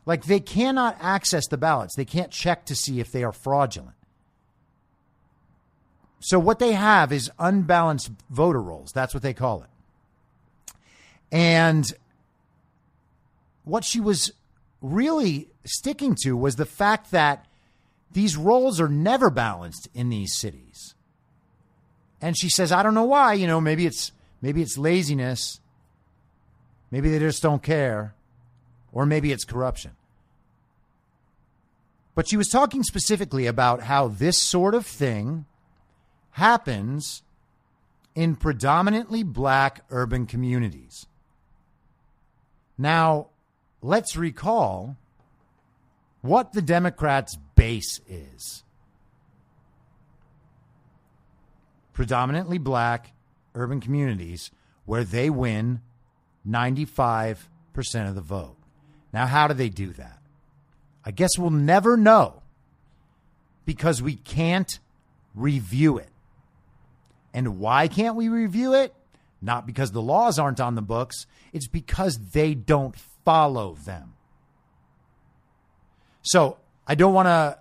Like 0.04 0.24
they 0.24 0.40
cannot 0.40 0.96
access 1.00 1.46
the 1.48 1.56
ballots, 1.56 1.96
they 1.96 2.04
can't 2.04 2.30
check 2.30 2.66
to 2.66 2.74
see 2.74 3.00
if 3.00 3.10
they 3.10 3.24
are 3.24 3.32
fraudulent. 3.32 3.96
So 6.20 6.38
what 6.38 6.58
they 6.58 6.72
have 6.72 7.12
is 7.12 7.30
unbalanced 7.38 8.10
voter 8.30 8.60
rolls. 8.60 8.90
That's 8.92 9.14
what 9.14 9.22
they 9.22 9.34
call 9.34 9.62
it. 9.62 9.70
And 11.30 11.86
what 13.64 13.84
she 13.84 14.00
was 14.00 14.32
really 14.80 15.48
sticking 15.64 16.16
to 16.22 16.36
was 16.36 16.56
the 16.56 16.66
fact 16.66 17.10
that 17.10 17.46
these 18.12 18.36
rolls 18.36 18.80
are 18.80 18.88
never 18.88 19.30
balanced 19.30 19.88
in 19.92 20.08
these 20.08 20.38
cities. 20.38 20.94
And 22.20 22.38
she 22.38 22.48
says, 22.48 22.72
I 22.72 22.82
don't 22.82 22.94
know 22.94 23.04
why, 23.04 23.34
you 23.34 23.46
know, 23.46 23.60
maybe 23.60 23.86
it's 23.86 24.12
maybe 24.40 24.62
it's 24.62 24.78
laziness 24.78 25.60
Maybe 26.90 27.10
they 27.10 27.18
just 27.18 27.42
don't 27.42 27.62
care, 27.62 28.14
or 28.92 29.06
maybe 29.06 29.32
it's 29.32 29.44
corruption. 29.44 29.92
But 32.14 32.28
she 32.28 32.36
was 32.36 32.48
talking 32.48 32.82
specifically 32.82 33.46
about 33.46 33.82
how 33.82 34.08
this 34.08 34.42
sort 34.42 34.74
of 34.74 34.86
thing 34.86 35.44
happens 36.32 37.22
in 38.14 38.36
predominantly 38.36 39.22
black 39.22 39.84
urban 39.90 40.26
communities. 40.26 41.06
Now, 42.78 43.28
let's 43.82 44.16
recall 44.16 44.96
what 46.22 46.52
the 46.52 46.62
Democrats' 46.62 47.36
base 47.54 48.00
is 48.08 48.64
predominantly 51.96 52.58
black 52.58 53.12
urban 53.54 53.80
communities 53.80 54.50
where 54.84 55.02
they 55.02 55.30
win 55.30 55.80
95% 56.48 57.38
of 58.08 58.14
the 58.14 58.20
vote. 58.20 58.56
Now, 59.12 59.26
how 59.26 59.48
do 59.48 59.54
they 59.54 59.68
do 59.68 59.92
that? 59.94 60.18
I 61.04 61.10
guess 61.10 61.38
we'll 61.38 61.50
never 61.50 61.96
know 61.96 62.42
because 63.64 64.02
we 64.02 64.14
can't 64.14 64.78
review 65.34 65.98
it. 65.98 66.08
And 67.32 67.58
why 67.58 67.88
can't 67.88 68.16
we 68.16 68.28
review 68.28 68.74
it? 68.74 68.94
Not 69.42 69.66
because 69.66 69.92
the 69.92 70.02
laws 70.02 70.38
aren't 70.38 70.60
on 70.60 70.74
the 70.74 70.82
books, 70.82 71.26
it's 71.52 71.68
because 71.68 72.18
they 72.32 72.54
don't 72.54 72.96
follow 73.24 73.74
them. 73.84 74.14
So 76.22 76.58
I 76.86 76.94
don't 76.94 77.14
want 77.14 77.26
to 77.26 77.58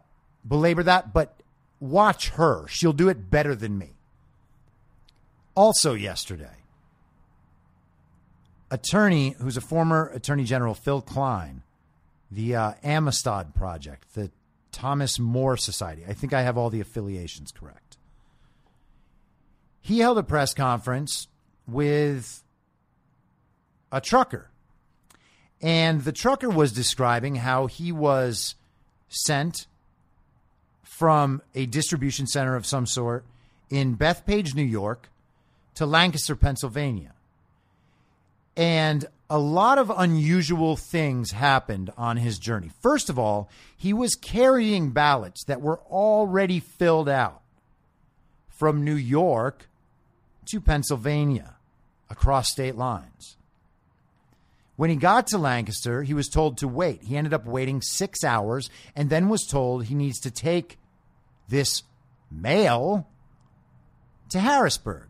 belabor 0.48 0.84
that, 0.84 1.14
but 1.14 1.36
watch 1.80 2.30
her. 2.30 2.68
She'll 2.68 2.94
do 2.94 3.10
it 3.10 3.30
better 3.30 3.56
than 3.56 3.78
me. 3.78 3.94
Also, 5.56 5.94
yesterday, 5.94 6.56
attorney 8.72 9.36
who's 9.40 9.58
a 9.58 9.62
former 9.62 10.10
Attorney 10.14 10.44
General, 10.44 10.74
Phil 10.74 11.02
Kline, 11.02 11.64
the 12.32 12.56
uh, 12.56 12.74
Amistad 12.84 13.54
Project, 13.56 14.14
the 14.14 14.32
Thomas 14.72 15.20
More 15.20 15.58
Society. 15.58 16.04
I 16.08 16.14
think 16.14 16.34
I 16.34 16.42
have 16.42 16.58
all 16.58 16.70
the 16.70 16.82
affiliations 16.82 17.52
correct. 17.52 17.98
He 19.82 20.00
held 20.00 20.18
a 20.18 20.24
press 20.24 20.54
conference 20.54 21.28
with 21.68 22.44
a 23.92 24.02
trucker. 24.02 24.50
And 25.62 26.04
the 26.04 26.12
trucker 26.12 26.50
was 26.50 26.72
describing 26.72 27.36
how 27.36 27.68
he 27.68 27.92
was 27.92 28.56
sent 29.08 29.68
from 30.84 31.42
a 31.54 31.66
distribution 31.66 32.28
center 32.28 32.56
of 32.56 32.66
some 32.66 32.86
sort 32.86 33.26
in 33.70 33.98
Bethpage, 33.98 34.54
New 34.54 34.64
York, 34.64 35.10
to 35.76 35.86
Lancaster, 35.86 36.36
Pennsylvania. 36.36 37.15
And 38.58 39.06
a 39.30 39.40
lot 39.40 39.78
of 39.78 39.90
unusual 39.90 40.76
things 40.76 41.32
happened 41.32 41.92
on 41.98 42.18
his 42.18 42.38
journey. 42.38 42.70
First 42.82 43.10
of 43.10 43.18
all, 43.18 43.50
he 43.76 43.92
was 43.92 44.16
carrying 44.16 44.92
ballots 44.92 45.44
that 45.46 45.62
were 45.62 45.80
already 45.90 46.60
filled 46.60 47.10
out 47.10 47.42
from 48.48 48.86
New 48.86 48.96
York 48.96 49.68
to 50.46 50.62
Pennsylvania 50.62 51.56
across 52.10 52.52
state 52.52 52.76
lines. 52.76 53.36
When 54.76 54.90
he 54.90 54.96
got 54.96 55.28
to 55.28 55.38
Lancaster, 55.38 56.04
he 56.04 56.14
was 56.14 56.28
told 56.28 56.58
to 56.58 56.68
wait. 56.68 57.04
He 57.04 57.18
ended 57.18 57.34
up 57.34 57.46
waiting 57.46 57.82
six 57.82 58.24
hours 58.24 58.70
and 58.96 59.10
then 59.10 59.30
was 59.30 59.48
told 59.50 59.86
he 59.86 59.96
needs 59.96 60.20
to 60.22 60.32
take 60.32 60.78
this 61.48 61.84
mail 62.30 63.08
to 64.30 64.40
Harrisburg. 64.40 65.08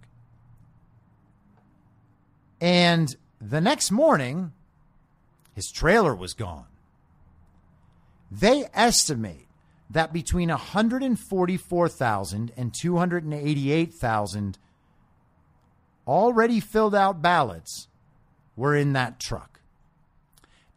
And 2.62 3.16
the 3.42 3.62
next 3.62 3.92
morning, 3.92 4.54
his 5.54 5.72
trailer 5.72 6.16
was 6.16 6.34
gone. 6.34 6.66
They 8.32 8.66
estimate 8.74 9.48
that 9.90 10.12
between 10.12 10.50
144,000 10.50 12.52
and 12.58 12.74
288,000 12.74 14.58
already 16.08 16.60
filled 16.60 16.96
out 16.96 17.22
ballots 17.22 17.88
were 18.56 18.76
in 18.76 18.94
that 18.94 19.20
truck. 19.20 19.60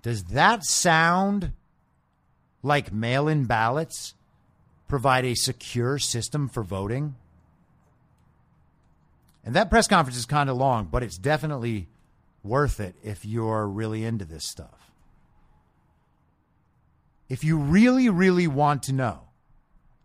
Does 0.02 0.24
that 0.24 0.64
sound 0.64 1.52
like 2.62 2.92
mail 2.92 3.28
in 3.28 3.44
ballots 3.44 4.14
provide 4.86 5.24
a 5.24 5.34
secure 5.34 5.98
system 5.98 6.48
for 6.48 6.62
voting? 6.62 7.16
And 9.44 9.54
that 9.54 9.70
press 9.70 9.88
conference 9.88 10.18
is 10.18 10.26
kind 10.26 10.50
of 10.50 10.56
long, 10.56 10.88
but 10.90 11.02
it's 11.02 11.18
definitely 11.18 11.88
worth 12.42 12.80
it 12.80 12.94
if 13.02 13.24
you're 13.24 13.66
really 13.66 14.04
into 14.04 14.24
this 14.24 14.44
stuff. 14.44 14.90
If 17.28 17.44
you 17.44 17.58
really, 17.58 18.08
really 18.08 18.46
want 18.46 18.82
to 18.84 18.92
know, 18.92 19.20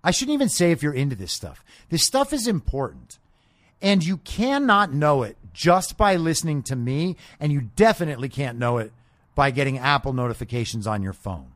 I 0.03 0.11
shouldn't 0.11 0.33
even 0.33 0.49
say 0.49 0.71
if 0.71 0.83
you're 0.83 0.93
into 0.93 1.15
this 1.15 1.31
stuff. 1.31 1.63
This 1.89 2.05
stuff 2.05 2.33
is 2.33 2.47
important. 2.47 3.19
And 3.81 4.03
you 4.03 4.17
cannot 4.17 4.93
know 4.93 5.23
it 5.23 5.37
just 5.53 5.97
by 5.97 6.15
listening 6.15 6.63
to 6.63 6.75
me, 6.75 7.15
and 7.39 7.51
you 7.51 7.69
definitely 7.75 8.29
can't 8.29 8.57
know 8.57 8.77
it 8.77 8.91
by 9.35 9.51
getting 9.51 9.77
Apple 9.77 10.13
notifications 10.13 10.87
on 10.87 11.03
your 11.03 11.13
phone. 11.13 11.51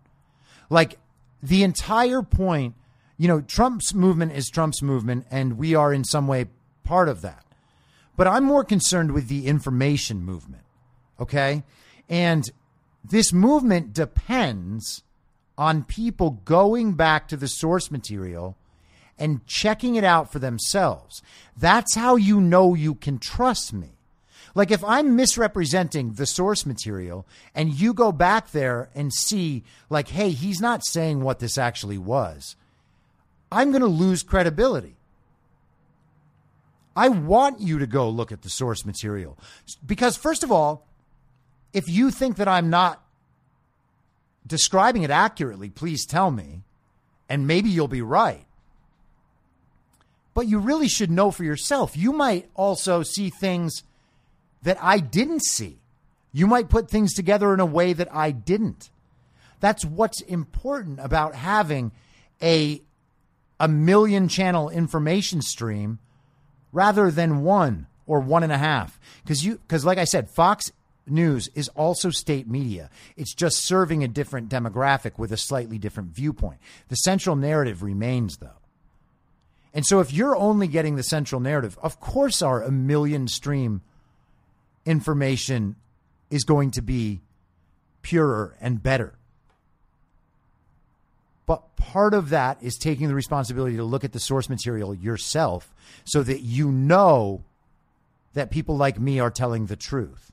Like 0.69 0.99
the 1.41 1.63
entire 1.63 2.21
point, 2.21 2.75
you 3.17 3.27
know, 3.27 3.41
Trump's 3.41 3.93
movement 3.93 4.33
is 4.33 4.49
Trump's 4.49 4.81
movement, 4.81 5.25
and 5.31 5.57
we 5.57 5.73
are 5.75 5.93
in 5.93 6.03
some 6.03 6.27
way 6.27 6.47
part 6.83 7.09
of 7.09 7.21
that. 7.21 7.43
But 8.15 8.27
I'm 8.27 8.43
more 8.43 8.63
concerned 8.63 9.11
with 9.11 9.27
the 9.27 9.47
information 9.47 10.23
movement. 10.23 10.63
Okay. 11.19 11.63
And 12.09 12.49
this 13.03 13.33
movement 13.33 13.93
depends 13.93 15.03
on 15.57 15.83
people 15.83 16.41
going 16.45 16.93
back 16.93 17.27
to 17.27 17.37
the 17.37 17.47
source 17.47 17.89
material 17.89 18.55
and 19.17 19.45
checking 19.47 19.95
it 19.95 20.03
out 20.03 20.31
for 20.31 20.39
themselves. 20.39 21.21
That's 21.55 21.95
how 21.95 22.15
you 22.15 22.39
know 22.39 22.75
you 22.75 22.95
can 22.95 23.17
trust 23.17 23.73
me. 23.73 23.97
Like 24.53 24.71
if 24.71 24.83
I'm 24.83 25.15
misrepresenting 25.15 26.13
the 26.13 26.25
source 26.25 26.65
material 26.65 27.25
and 27.53 27.73
you 27.73 27.93
go 27.93 28.11
back 28.11 28.51
there 28.51 28.89
and 28.95 29.13
see, 29.13 29.63
like, 29.89 30.07
hey, 30.09 30.31
he's 30.31 30.59
not 30.59 30.85
saying 30.85 31.21
what 31.21 31.39
this 31.39 31.57
actually 31.57 31.97
was, 31.97 32.55
I'm 33.51 33.71
going 33.71 33.81
to 33.81 33.87
lose 33.87 34.23
credibility. 34.23 34.95
I 36.95 37.09
want 37.09 37.61
you 37.61 37.77
to 37.77 37.85
go 37.85 38.09
look 38.09 38.31
at 38.31 38.41
the 38.41 38.49
source 38.49 38.83
material 38.83 39.37
because, 39.85 40.17
first 40.17 40.43
of 40.43 40.51
all, 40.51 40.86
if 41.73 41.89
you 41.89 42.11
think 42.11 42.37
that 42.37 42.47
I'm 42.47 42.69
not 42.69 43.03
describing 44.45 45.03
it 45.03 45.09
accurately, 45.09 45.69
please 45.69 46.05
tell 46.05 46.31
me, 46.31 46.63
and 47.29 47.47
maybe 47.47 47.69
you'll 47.69 47.87
be 47.87 48.01
right. 48.01 48.45
But 50.33 50.47
you 50.47 50.59
really 50.59 50.87
should 50.87 51.11
know 51.11 51.31
for 51.31 51.43
yourself. 51.43 51.97
You 51.97 52.13
might 52.13 52.49
also 52.55 53.03
see 53.03 53.29
things 53.29 53.83
that 54.63 54.77
I 54.81 54.99
didn't 54.99 55.43
see. 55.43 55.79
You 56.31 56.47
might 56.47 56.69
put 56.69 56.89
things 56.89 57.13
together 57.13 57.53
in 57.53 57.59
a 57.59 57.65
way 57.65 57.93
that 57.93 58.13
I 58.13 58.31
didn't. 58.31 58.91
That's 59.59 59.83
what's 59.83 60.21
important 60.21 60.99
about 60.99 61.35
having 61.35 61.91
a 62.41 62.81
a 63.59 63.67
million 63.67 64.27
channel 64.27 64.69
information 64.69 65.41
stream 65.41 65.97
rather 66.71 67.09
than 67.09 67.41
one 67.41 67.87
or 68.05 68.19
one 68.19 68.43
and 68.43 68.51
a 68.51 68.57
half. 68.57 68.99
Because 69.23 69.43
you 69.43 69.57
because 69.57 69.83
like 69.83 69.97
I 69.97 70.03
said, 70.03 70.29
Fox 70.29 70.71
News 71.09 71.49
is 71.55 71.69
also 71.69 72.09
state 72.09 72.47
media. 72.47 72.89
It's 73.15 73.33
just 73.33 73.65
serving 73.65 74.03
a 74.03 74.07
different 74.07 74.49
demographic 74.49 75.17
with 75.17 75.31
a 75.31 75.37
slightly 75.37 75.77
different 75.77 76.09
viewpoint. 76.09 76.59
The 76.89 76.95
central 76.95 77.35
narrative 77.35 77.83
remains, 77.83 78.37
though. 78.37 78.61
And 79.73 79.85
so, 79.85 79.99
if 79.99 80.11
you're 80.11 80.35
only 80.35 80.67
getting 80.67 80.95
the 80.95 81.03
central 81.03 81.41
narrative, 81.41 81.77
of 81.81 81.99
course, 81.99 82.41
our 82.41 82.63
a 82.63 82.71
million 82.71 83.27
stream 83.27 83.81
information 84.85 85.75
is 86.29 86.43
going 86.43 86.71
to 86.71 86.81
be 86.81 87.21
purer 88.01 88.55
and 88.59 88.81
better. 88.81 89.13
But 91.45 91.75
part 91.75 92.13
of 92.13 92.29
that 92.29 92.57
is 92.61 92.75
taking 92.75 93.07
the 93.07 93.15
responsibility 93.15 93.77
to 93.77 93.83
look 93.83 94.03
at 94.03 94.13
the 94.13 94.19
source 94.19 94.49
material 94.49 94.93
yourself 94.93 95.73
so 96.03 96.23
that 96.23 96.41
you 96.41 96.71
know 96.71 97.43
that 98.33 98.51
people 98.51 98.77
like 98.77 98.99
me 98.99 99.19
are 99.19 99.31
telling 99.31 99.65
the 99.65 99.75
truth 99.75 100.31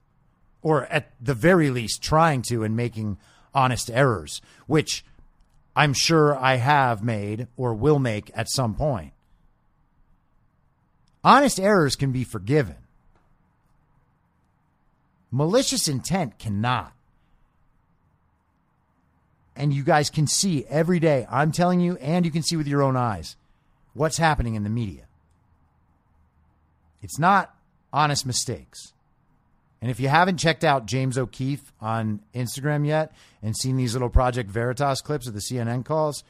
or 0.64 0.86
at 0.86 1.12
the 1.20 1.34
very 1.34 1.70
least 1.70 2.02
trying 2.02 2.40
to 2.40 2.64
and 2.64 2.74
making 2.74 3.18
honest 3.54 3.90
errors, 3.90 4.40
which 4.66 5.04
I'm 5.76 5.92
sure 5.92 6.34
I 6.36 6.56
have 6.56 7.04
made 7.04 7.46
or 7.56 7.74
will 7.74 7.98
make 7.98 8.32
at 8.34 8.48
some 8.48 8.74
point. 8.74 9.12
Honest 11.22 11.60
errors 11.60 11.96
can 11.96 12.12
be 12.12 12.24
forgiven. 12.24 12.76
Malicious 15.30 15.86
intent 15.86 16.38
cannot. 16.38 16.92
And 19.54 19.72
you 19.72 19.84
guys 19.84 20.08
can 20.08 20.26
see 20.26 20.64
every 20.68 20.98
day, 20.98 21.26
I'm 21.30 21.52
telling 21.52 21.80
you, 21.80 21.96
and 21.96 22.24
you 22.24 22.32
can 22.32 22.42
see 22.42 22.56
with 22.56 22.66
your 22.66 22.82
own 22.82 22.96
eyes 22.96 23.36
what's 23.92 24.16
happening 24.16 24.54
in 24.54 24.64
the 24.64 24.70
media. 24.70 25.04
It's 27.02 27.18
not 27.18 27.54
honest 27.92 28.24
mistakes. 28.24 28.93
And 29.84 29.90
if 29.90 30.00
you 30.00 30.08
haven't 30.08 30.38
checked 30.38 30.64
out 30.64 30.86
James 30.86 31.18
O'Keefe 31.18 31.70
on 31.78 32.22
Instagram 32.34 32.86
yet 32.86 33.12
and 33.42 33.54
seen 33.54 33.76
these 33.76 33.92
little 33.92 34.08
Project 34.08 34.50
Veritas 34.50 35.02
clips 35.02 35.28
of 35.28 35.34
the 35.34 35.40
CNN 35.40 35.84
calls, 35.84 36.24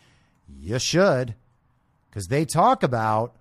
you 0.58 0.76
should, 0.80 1.36
because 2.10 2.26
they 2.26 2.44
talk 2.46 2.82
about 2.82 3.36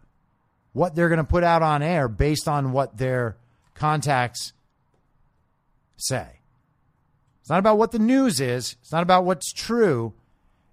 what 0.71 0.93
they're 0.93 1.09
going 1.09 1.17
to 1.17 1.23
put 1.23 1.43
out 1.43 1.63
on 1.63 1.81
air 1.81 2.07
based 2.07 2.47
on 2.47 2.73
what 2.73 2.99
their 2.99 3.37
contacts 3.73 4.53
say. 5.97 6.41
It's 7.41 7.49
not 7.49 7.57
about 7.57 7.79
what 7.79 7.91
the 7.91 7.97
news 7.97 8.39
is, 8.39 8.75
it's 8.83 8.91
not 8.91 9.01
about 9.01 9.25
what's 9.25 9.51
true. 9.51 10.13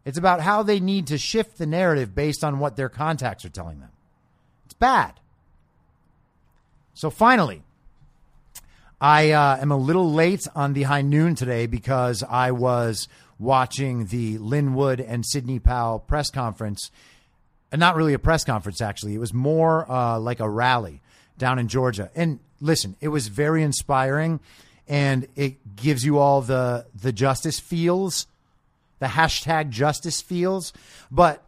It's 0.05 0.19
about 0.19 0.43
how 0.43 0.63
they 0.63 0.81
need 0.81 1.07
to 1.07 1.17
shift 1.17 1.57
the 1.57 1.65
narrative 1.65 2.15
based 2.15 2.45
on 2.45 2.59
what 2.59 2.77
their 2.77 2.91
contacts 2.91 3.47
are 3.47 3.51
telling 3.51 3.81
them. 3.81 3.93
It's 4.67 4.75
bad. 4.75 5.15
So 6.93 7.09
finally, 7.09 7.63
I 9.01 9.31
uh, 9.31 9.57
am 9.57 9.71
a 9.71 9.79
little 9.79 10.13
late 10.13 10.47
on 10.55 10.75
the 10.75 10.83
high 10.83 11.01
noon 11.01 11.35
today 11.35 11.67
because 11.67 12.23
I 12.23 12.51
was 12.51 13.09
watching 13.39 14.07
the 14.07 14.37
Lin 14.37 14.75
Wood 14.75 15.01
and 15.01 15.25
Sidney 15.25 15.59
Powell 15.59 15.99
press 15.99 16.29
conference. 16.29 16.91
And 17.73 17.83
uh, 17.83 17.87
not 17.87 17.97
really 17.97 18.13
a 18.13 18.19
press 18.19 18.45
conference, 18.45 18.83
actually. 18.83 19.15
It 19.15 19.19
was 19.19 19.33
more 19.33 19.91
uh, 19.91 20.19
like 20.19 20.41
a 20.41 20.49
rally 20.49 21.01
down 21.39 21.59
in 21.59 21.69
Georgia. 21.69 22.11
And 22.15 22.41
listen, 22.61 22.95
it 23.01 23.09
was 23.09 23.29
very 23.29 23.63
inspiring 23.63 24.39
and 24.87 25.27
it 25.35 25.77
gives 25.77 26.05
you 26.05 26.19
all 26.19 26.43
the, 26.43 26.85
the 26.95 27.13
justice 27.13 27.59
feels, 27.59 28.27
the 28.99 29.07
hashtag 29.07 29.71
justice 29.71 30.21
feels, 30.21 30.75
but 31.11 31.43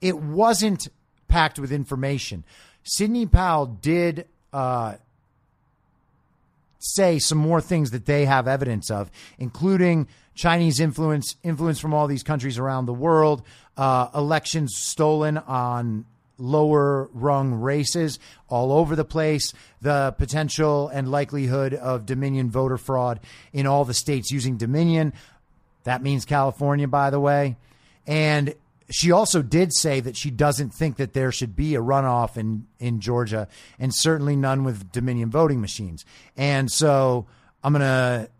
it 0.00 0.16
wasn't 0.16 0.88
packed 1.28 1.58
with 1.58 1.72
information. 1.72 2.42
Sidney 2.84 3.26
Powell 3.26 3.66
did 3.66 4.26
uh, 4.52 4.94
say 6.78 7.18
some 7.18 7.38
more 7.38 7.60
things 7.60 7.90
that 7.90 8.06
they 8.06 8.24
have 8.24 8.46
evidence 8.48 8.90
of, 8.90 9.10
including 9.38 10.08
Chinese 10.34 10.80
influence, 10.80 11.36
influence 11.42 11.78
from 11.80 11.94
all 11.94 12.06
these 12.06 12.22
countries 12.22 12.58
around 12.58 12.86
the 12.86 12.92
world, 12.92 13.42
uh, 13.76 14.08
elections 14.14 14.76
stolen 14.76 15.38
on 15.38 16.04
lower 16.38 17.08
rung 17.12 17.54
races 17.54 18.18
all 18.48 18.72
over 18.72 18.94
the 18.94 19.04
place, 19.04 19.54
the 19.80 20.14
potential 20.18 20.88
and 20.88 21.10
likelihood 21.10 21.72
of 21.74 22.04
Dominion 22.04 22.50
voter 22.50 22.76
fraud 22.76 23.20
in 23.52 23.66
all 23.66 23.84
the 23.84 23.94
states 23.94 24.30
using 24.30 24.56
Dominion. 24.56 25.12
That 25.84 26.02
means 26.02 26.24
California, 26.24 26.88
by 26.88 27.10
the 27.10 27.20
way. 27.20 27.56
And 28.06 28.54
she 28.90 29.10
also 29.10 29.42
did 29.42 29.72
say 29.72 30.00
that 30.00 30.16
she 30.16 30.30
doesn't 30.30 30.70
think 30.70 30.96
that 30.96 31.12
there 31.12 31.32
should 31.32 31.56
be 31.56 31.74
a 31.74 31.80
runoff 31.80 32.36
in, 32.36 32.66
in 32.78 33.00
Georgia 33.00 33.48
and 33.78 33.92
certainly 33.94 34.36
none 34.36 34.64
with 34.64 34.92
Dominion 34.92 35.30
voting 35.30 35.60
machines. 35.60 36.04
And 36.36 36.70
so 36.70 37.26
I'm 37.64 37.72
going 37.72 37.80
to 37.80 38.30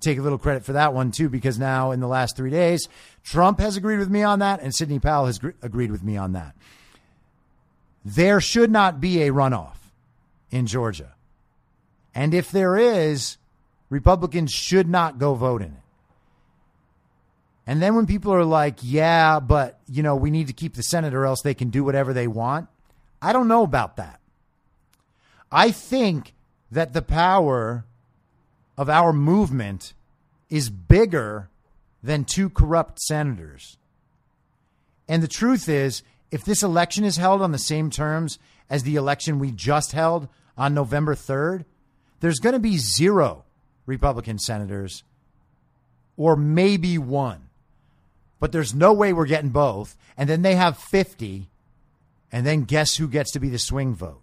take 0.00 0.18
a 0.18 0.22
little 0.22 0.38
credit 0.38 0.64
for 0.64 0.74
that 0.74 0.94
one 0.94 1.10
too, 1.10 1.28
because 1.28 1.58
now 1.58 1.90
in 1.90 2.00
the 2.00 2.06
last 2.06 2.36
three 2.36 2.50
days, 2.50 2.88
Trump 3.24 3.58
has 3.58 3.76
agreed 3.76 3.98
with 3.98 4.08
me 4.08 4.22
on 4.22 4.38
that, 4.38 4.62
and 4.62 4.74
Sidney 4.74 4.98
Powell 4.98 5.26
has 5.26 5.38
gr- 5.38 5.50
agreed 5.62 5.90
with 5.90 6.02
me 6.02 6.16
on 6.16 6.32
that. 6.32 6.54
There 8.04 8.40
should 8.40 8.70
not 8.70 9.00
be 9.00 9.22
a 9.22 9.32
runoff 9.32 9.76
in 10.50 10.66
Georgia. 10.66 11.14
And 12.14 12.32
if 12.32 12.50
there 12.50 12.76
is, 12.76 13.36
Republicans 13.90 14.52
should 14.52 14.88
not 14.88 15.18
go 15.18 15.34
vote 15.34 15.62
in 15.62 15.68
it. 15.68 15.82
And 17.68 17.82
then 17.82 17.94
when 17.94 18.06
people 18.06 18.32
are 18.32 18.46
like, 18.46 18.78
yeah, 18.80 19.40
but, 19.40 19.78
you 19.86 20.02
know, 20.02 20.16
we 20.16 20.30
need 20.30 20.46
to 20.46 20.54
keep 20.54 20.72
the 20.72 20.82
Senate 20.82 21.12
or 21.12 21.26
else 21.26 21.42
they 21.42 21.52
can 21.52 21.68
do 21.68 21.84
whatever 21.84 22.14
they 22.14 22.26
want, 22.26 22.66
I 23.20 23.34
don't 23.34 23.46
know 23.46 23.62
about 23.62 23.98
that. 23.98 24.20
I 25.52 25.70
think 25.70 26.32
that 26.70 26.94
the 26.94 27.02
power 27.02 27.84
of 28.78 28.88
our 28.88 29.12
movement 29.12 29.92
is 30.48 30.70
bigger 30.70 31.50
than 32.02 32.24
two 32.24 32.48
corrupt 32.48 33.00
senators. 33.00 33.76
And 35.06 35.22
the 35.22 35.28
truth 35.28 35.68
is, 35.68 36.02
if 36.30 36.46
this 36.46 36.62
election 36.62 37.04
is 37.04 37.18
held 37.18 37.42
on 37.42 37.52
the 37.52 37.58
same 37.58 37.90
terms 37.90 38.38
as 38.70 38.84
the 38.84 38.96
election 38.96 39.38
we 39.38 39.50
just 39.50 39.92
held 39.92 40.28
on 40.56 40.72
November 40.72 41.14
3rd, 41.14 41.66
there's 42.20 42.38
going 42.38 42.54
to 42.54 42.58
be 42.58 42.78
zero 42.78 43.44
Republican 43.84 44.38
senators 44.38 45.04
or 46.16 46.34
maybe 46.34 46.96
one. 46.96 47.47
But 48.40 48.52
there's 48.52 48.74
no 48.74 48.92
way 48.92 49.12
we're 49.12 49.26
getting 49.26 49.50
both. 49.50 49.96
And 50.16 50.28
then 50.28 50.42
they 50.42 50.54
have 50.54 50.78
50. 50.78 51.48
And 52.30 52.46
then 52.46 52.64
guess 52.64 52.96
who 52.96 53.08
gets 53.08 53.32
to 53.32 53.40
be 53.40 53.48
the 53.48 53.58
swing 53.58 53.94
vote? 53.94 54.20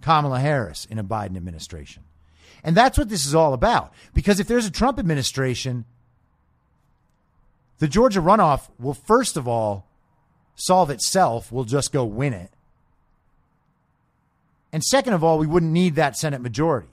Kamala 0.00 0.40
Harris 0.40 0.86
in 0.86 0.98
a 0.98 1.04
Biden 1.04 1.36
administration. 1.36 2.04
And 2.64 2.76
that's 2.76 2.98
what 2.98 3.08
this 3.08 3.26
is 3.26 3.34
all 3.34 3.52
about. 3.52 3.92
Because 4.14 4.40
if 4.40 4.48
there's 4.48 4.66
a 4.66 4.70
Trump 4.70 4.98
administration, 4.98 5.84
the 7.78 7.88
Georgia 7.88 8.20
runoff 8.20 8.68
will, 8.78 8.94
first 8.94 9.36
of 9.36 9.46
all, 9.46 9.86
solve 10.56 10.90
itself. 10.90 11.52
We'll 11.52 11.64
just 11.64 11.92
go 11.92 12.04
win 12.04 12.32
it. 12.32 12.50
And 14.72 14.82
second 14.84 15.14
of 15.14 15.24
all, 15.24 15.38
we 15.38 15.46
wouldn't 15.46 15.72
need 15.72 15.94
that 15.94 16.16
Senate 16.16 16.40
majority. 16.40 16.88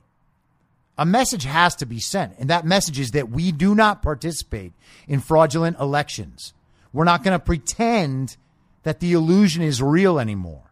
A 0.98 1.06
message 1.06 1.44
has 1.44 1.76
to 1.76 1.86
be 1.86 2.00
sent, 2.00 2.36
and 2.40 2.50
that 2.50 2.66
message 2.66 3.00
is 3.00 3.12
that 3.12 3.30
we 3.30 3.52
do 3.52 3.76
not 3.76 4.02
participate 4.02 4.74
in 5.08 5.20
fraudulent 5.20 5.78
elections. 5.80 6.54
We're 6.94 7.04
not 7.04 7.24
going 7.24 7.38
to 7.38 7.44
pretend 7.44 8.38
that 8.84 9.02
the 9.02 9.12
illusion 9.12 9.62
is 9.62 9.82
real 9.82 10.20
anymore. 10.20 10.72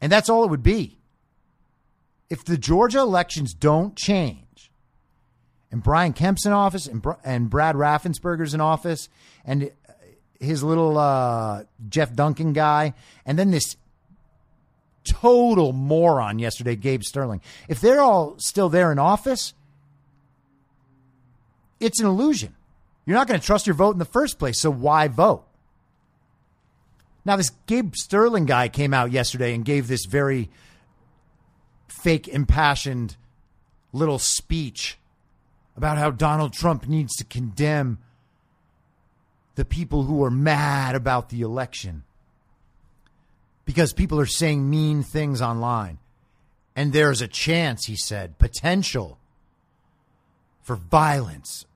And 0.00 0.10
that's 0.10 0.30
all 0.30 0.44
it 0.44 0.50
would 0.50 0.62
be. 0.62 0.98
If 2.30 2.44
the 2.44 2.56
Georgia 2.56 3.00
elections 3.00 3.52
don't 3.52 3.96
change, 3.96 4.70
and 5.70 5.82
Brian 5.82 6.12
Kemp's 6.12 6.46
in 6.46 6.52
office, 6.52 6.86
and, 6.86 7.04
and 7.22 7.50
Brad 7.50 7.74
Raffensperger's 7.74 8.54
in 8.54 8.60
office, 8.60 9.08
and 9.44 9.70
his 10.40 10.62
little 10.62 10.96
uh, 10.96 11.64
Jeff 11.88 12.14
Duncan 12.14 12.52
guy, 12.52 12.94
and 13.26 13.38
then 13.38 13.50
this 13.50 13.76
total 15.06 15.72
moron 15.72 16.38
yesterday, 16.38 16.76
Gabe 16.76 17.02
Sterling. 17.02 17.40
If 17.68 17.80
they're 17.80 18.00
all 18.00 18.34
still 18.38 18.68
there 18.68 18.92
in 18.92 18.98
office, 18.98 19.54
it's 21.80 22.00
an 22.00 22.06
illusion. 22.06 22.54
You're 23.04 23.16
not 23.16 23.28
going 23.28 23.38
to 23.38 23.46
trust 23.46 23.66
your 23.66 23.74
vote 23.74 23.92
in 23.92 23.98
the 23.98 24.04
first 24.04 24.38
place, 24.38 24.60
so 24.60 24.70
why 24.70 25.08
vote? 25.08 25.44
Now, 27.24 27.36
this 27.36 27.50
Gabe 27.66 27.94
Sterling 27.94 28.46
guy 28.46 28.68
came 28.68 28.94
out 28.94 29.10
yesterday 29.10 29.54
and 29.54 29.64
gave 29.64 29.88
this 29.88 30.04
very 30.06 30.48
fake, 31.88 32.28
impassioned 32.28 33.16
little 33.92 34.18
speech 34.18 34.98
about 35.76 35.98
how 35.98 36.10
Donald 36.10 36.52
Trump 36.52 36.86
needs 36.86 37.16
to 37.16 37.24
condemn 37.24 37.98
the 39.56 39.64
people 39.64 40.04
who 40.04 40.22
are 40.22 40.30
mad 40.30 40.94
about 40.94 41.30
the 41.30 41.40
election 41.40 42.04
because 43.66 43.92
people 43.92 44.18
are 44.18 44.26
saying 44.26 44.70
mean 44.70 45.02
things 45.02 45.42
online. 45.42 45.98
And 46.74 46.92
there's 46.92 47.20
a 47.20 47.28
chance, 47.28 47.84
he 47.84 47.96
said, 47.96 48.38
potential 48.38 49.18
for 50.62 50.76
violence. 50.76 51.66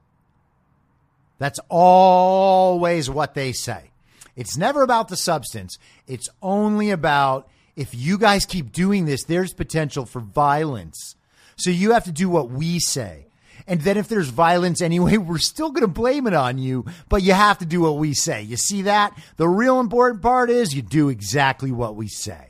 That's 1.39 1.61
always 1.69 3.11
what 3.11 3.35
they 3.35 3.53
say. 3.53 3.91
It's 4.37 4.57
never 4.57 4.83
about 4.83 5.09
the 5.09 5.17
substance, 5.17 5.79
it's 6.07 6.29
only 6.41 6.91
about 6.91 7.49
if 7.77 7.95
you 7.95 8.19
guys 8.19 8.45
keep 8.47 8.73
doing 8.73 9.05
this, 9.05 9.25
there's 9.25 9.53
potential 9.53 10.07
for 10.07 10.21
violence. 10.21 11.17
So 11.57 11.71
you 11.71 11.93
have 11.93 12.05
to 12.05 12.13
do 12.13 12.29
what 12.29 12.51
we 12.51 12.79
say. 12.79 13.27
And 13.67 13.81
then 13.81 13.97
if 13.97 14.09
there's 14.09 14.29
violence 14.29 14.81
anyway, 14.81 15.17
we're 15.19 15.39
still 15.39 15.71
going 15.71 15.83
to 15.83 15.89
blame 15.89 16.27
it 16.27 16.35
on 16.35 16.59
you, 16.59 16.85
but 17.09 17.23
you 17.23 17.33
have 17.33 17.59
to 17.59 17.67
do 17.67 17.83
what 17.83 17.99
we 17.99 18.15
say. 18.15 18.43
You 18.43 18.57
see 18.57 18.83
that? 18.83 19.17
The 19.37 19.49
real 19.49 19.81
important 19.81 20.23
part 20.23 20.51
is 20.51 20.75
you 20.75 20.83
do 20.83 21.09
exactly 21.09 21.73
what 21.73 21.97
we 21.97 22.09
say. 22.09 22.49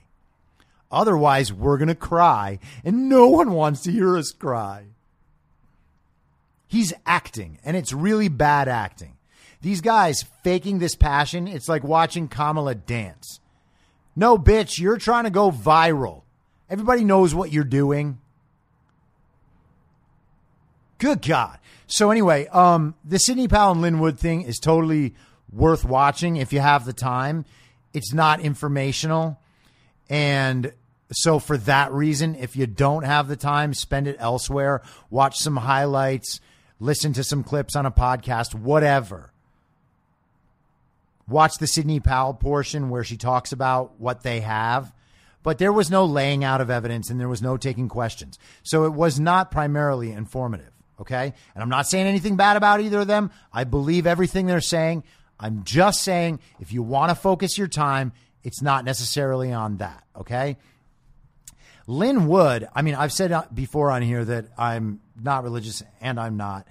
Otherwise, 0.91 1.53
we're 1.53 1.79
going 1.79 1.89
to 1.89 1.95
cry, 1.95 2.59
and 2.85 3.09
no 3.09 3.29
one 3.29 3.53
wants 3.53 3.83
to 3.83 3.93
hear 3.93 4.17
us 4.17 4.33
cry. 4.33 4.87
He's 6.67 6.93
acting, 7.07 7.59
and 7.65 7.77
it's 7.77 7.93
really 7.93 8.29
bad 8.29 8.69
acting. 8.69 9.17
These 9.61 9.81
guys 9.81 10.25
faking 10.43 10.79
this 10.79 10.95
passion, 10.95 11.47
it's 11.47 11.69
like 11.69 11.85
watching 11.85 12.29
Kamala 12.29 12.75
dance. 12.75 13.41
No, 14.17 14.39
bitch, 14.39 14.79
you're 14.79 14.97
trying 14.97 15.25
to 15.25 15.31
go 15.31 15.51
viral. 15.51 16.23
Everybody 16.69 17.05
knows 17.05 17.35
what 17.35 17.53
you're 17.53 17.65
doing. 17.65 18.20
Good 21.01 21.23
God. 21.23 21.59
So 21.87 22.11
anyway, 22.11 22.47
um, 22.49 22.95
the 23.05 23.19
Sidney 23.19 23.49
Powell 23.49 23.73
and 23.73 23.81
Lin 23.81 23.99
Wood 24.01 24.19
thing 24.19 24.43
is 24.43 24.59
totally 24.59 25.15
worth 25.51 25.83
watching 25.85 26.37
if 26.37 26.53
you 26.53 26.61
have 26.61 26.85
the 26.85 26.93
time. 26.93 27.47
It's 27.95 28.13
not 28.13 28.41
informational. 28.41 29.41
And 30.11 30.73
so 31.11 31.39
for 31.39 31.57
that 31.57 31.91
reason, 31.91 32.37
if 32.37 32.55
you 32.55 32.67
don't 32.67 33.05
have 33.05 33.29
the 33.29 33.37
time, 33.37 33.73
spend 33.73 34.09
it 34.09 34.17
elsewhere. 34.19 34.83
Watch 35.09 35.39
some 35.39 35.57
highlights, 35.57 36.39
listen 36.79 37.15
to 37.15 37.25
some 37.25 37.43
clips 37.45 37.75
on 37.75 37.87
a 37.87 37.91
podcast, 37.91 38.55
whatever. 38.55 39.33
Watch 41.27 41.57
the 41.59 41.67
Sidney 41.67 41.99
Powell 41.99 42.35
portion 42.35 42.91
where 42.91 43.05
she 43.05 43.17
talks 43.17 43.53
about 43.53 43.99
what 43.99 44.23
they 44.23 44.41
have 44.41 44.93
but 45.43 45.59
there 45.59 45.73
was 45.73 45.91
no 45.91 46.05
laying 46.05 46.45
out 46.45 46.61
of 46.61 46.71
evidence 46.71 47.09
and 47.09 47.19
there 47.19 47.29
was 47.29 47.41
no 47.41 47.57
taking 47.57 47.89
questions. 47.89 48.39
So 48.63 48.85
it 48.85 48.93
was 48.93 49.19
not 49.19 49.51
primarily 49.51 50.13
informative. 50.13 50.71
Okay. 51.01 51.33
And 51.55 51.63
I'm 51.63 51.69
not 51.69 51.87
saying 51.87 52.07
anything 52.07 52.37
bad 52.37 52.57
about 52.57 52.81
either 52.81 53.01
of 53.01 53.07
them. 53.07 53.31
I 53.53 53.65
believe 53.65 54.07
everything 54.07 54.47
they're 54.47 54.61
saying. 54.61 55.05
I'm 55.39 55.65
just 55.65 56.03
saying 56.03 56.41
if 56.61 56.73
you 56.73 56.83
want 56.83 57.11
to 57.11 57.15
focus 57.15 57.57
your 57.57 57.69
time, 57.69 58.13
it's 58.43 58.63
not 58.63 58.85
necessarily 58.85 59.53
on 59.53 59.79
that. 59.79 60.05
Okay. 60.17 60.59
Lin 61.87 62.27
Wood, 62.29 62.69
I 62.75 62.83
mean, 62.83 62.95
I've 62.95 63.13
said 63.13 63.35
before 63.53 63.91
on 63.91 64.03
here 64.03 64.25
that 64.25 64.47
I'm 64.57 65.01
not 65.21 65.43
religious 65.43 65.83
and 66.01 66.21
I'm 66.21 66.37
not. 66.37 66.67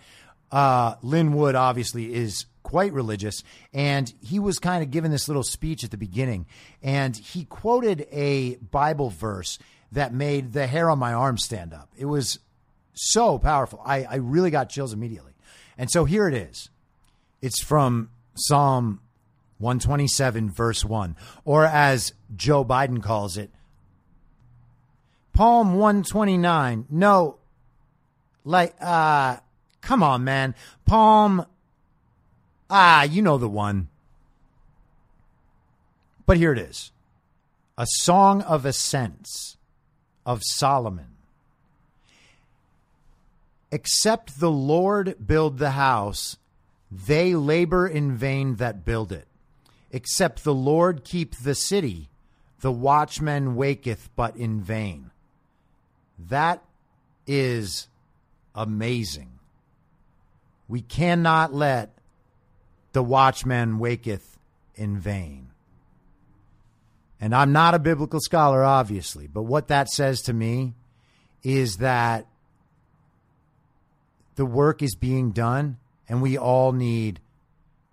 Uh, 0.52 0.96
Lin 1.02 1.34
Wood 1.34 1.56
obviously 1.56 2.14
is 2.14 2.46
quite 2.64 2.94
religious, 2.94 3.44
and 3.74 4.14
he 4.22 4.40
was 4.40 4.60
kind 4.60 4.84
of 4.84 4.92
giving 4.92 5.12
this 5.12 5.28
little 5.28 5.44
speech 5.44 5.84
at 5.84 5.92
the 5.92 5.98
beginning, 5.98 6.46
and 6.82 7.18
he 7.18 7.46
quoted 7.46 8.08
a 8.12 8.56
Bible 8.58 9.10
verse 9.10 9.60
that 9.92 10.14
made 10.14 10.54
the 10.54 10.68
hair 10.68 10.90
on 10.90 11.00
my 11.00 11.14
arm 11.14 11.38
stand 11.38 11.74
up. 11.74 11.90
It 11.98 12.06
was 12.06 12.40
so 13.00 13.40
powerful. 13.40 13.82
I, 13.86 14.04
I 14.04 14.16
really 14.16 14.52
got 14.52 14.70
chills 14.70 14.94
immediately. 14.94 15.34
And 15.78 15.90
so 15.90 16.06
here 16.06 16.28
it 16.28 16.34
is. 16.34 16.70
It's 17.42 17.64
from 17.64 18.10
Psalm 18.36 19.00
127, 19.60 20.52
verse 20.52 20.84
1, 20.84 21.16
or 21.46 21.66
as 21.66 22.14
Joe 22.36 22.66
Biden 22.66 23.02
calls 23.02 23.38
it, 23.38 23.52
Psalm 25.36 25.76
129. 25.76 26.86
No, 26.90 27.38
like, 28.44 28.76
uh, 28.82 29.38
come 29.80 30.04
on, 30.04 30.26
man. 30.26 30.54
Palm, 30.86 31.46
ah, 32.70 33.04
you 33.04 33.22
know 33.22 33.38
the 33.38 33.48
one. 33.48 33.88
But 36.26 36.36
here 36.36 36.52
it 36.52 36.60
is 36.60 36.92
a 37.78 37.86
song 37.88 38.42
of 38.42 38.66
ascents 38.66 39.56
of 40.26 40.42
Solomon. 40.44 41.09
Except 43.72 44.40
the 44.40 44.52
Lord 44.52 45.16
build 45.26 45.58
the 45.58 45.72
house, 45.72 46.38
they 46.92 47.36
labor 47.36 47.88
in 47.88 48.16
vain 48.16 48.56
that 48.56 48.84
build 48.86 49.12
it. 49.12 49.28
Except 49.92 50.44
the 50.44 50.54
Lord 50.54 51.04
keep 51.04 51.36
the 51.36 51.56
city, 51.56 52.10
the 52.62 52.72
watchman 52.72 53.56
waketh 53.56 54.10
but 54.16 54.36
in 54.36 54.62
vain. 54.62 55.12
That 56.18 56.64
is 57.26 57.88
amazing. 58.56 59.40
We 60.68 60.82
cannot 60.82 61.54
let 61.54 61.92
the 62.92 63.04
watchman 63.04 63.80
waketh 63.80 64.38
in 64.76 65.00
vain. 65.00 65.50
And 67.22 67.36
I'm 67.36 67.52
not 67.52 67.76
a 67.76 67.80
biblical 67.80 68.20
scholar, 68.20 68.64
obviously, 68.64 69.28
but 69.28 69.44
what 69.44 69.68
that 69.68 69.90
says 69.90 70.22
to 70.24 70.34
me 70.34 70.74
is 71.44 71.78
that 71.78 72.28
the 74.40 74.46
work 74.46 74.82
is 74.82 74.96
being 74.96 75.32
done, 75.32 75.76
and 76.08 76.22
we 76.22 76.38
all 76.38 76.72
need 76.72 77.20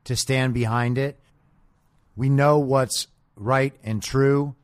to 0.05 0.15
stand 0.15 0.55
behind 0.55 0.97
it. 0.97 1.19
We 2.15 2.29
know 2.29 2.61
what's 2.61 3.09
right 3.35 3.75
and 3.83 4.01
true, 4.01 4.55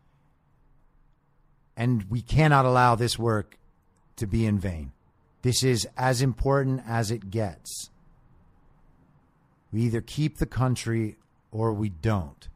and 1.76 2.04
we 2.08 2.22
cannot 2.22 2.66
allow 2.66 2.94
this 2.94 3.18
work 3.18 3.58
to 4.14 4.28
be 4.28 4.46
in 4.46 4.60
vain. 4.60 4.92
This 5.42 5.64
is 5.64 5.88
as 5.96 6.22
important 6.22 6.82
as 6.86 7.10
it 7.10 7.30
gets. 7.32 7.90
We 9.72 9.80
either 9.82 10.02
keep 10.02 10.38
the 10.38 10.46
country 10.46 11.16
or 11.50 11.72
we 11.72 11.88
don't. 11.88 12.48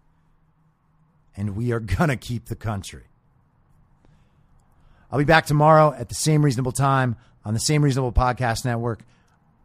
And 1.36 1.56
we 1.56 1.72
are 1.72 1.80
going 1.96 2.10
to 2.10 2.16
keep 2.16 2.44
the 2.44 2.54
country. 2.54 3.06
I'll 5.10 5.18
be 5.18 5.24
back 5.24 5.46
tomorrow 5.46 5.92
at 5.98 6.10
the 6.10 6.14
same 6.14 6.44
reasonable 6.44 6.70
time 6.70 7.16
on 7.44 7.54
the 7.54 7.60
same 7.60 7.82
reasonable 7.82 8.12
podcast 8.12 8.64
network. 8.64 9.02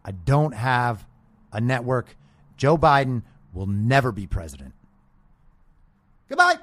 I 0.03 0.11
don't 0.11 0.53
have 0.53 1.05
a 1.51 1.61
network. 1.61 2.15
Joe 2.57 2.77
Biden 2.77 3.23
will 3.53 3.67
never 3.67 4.11
be 4.11 4.27
president. 4.27 4.73
Goodbye. 6.29 6.57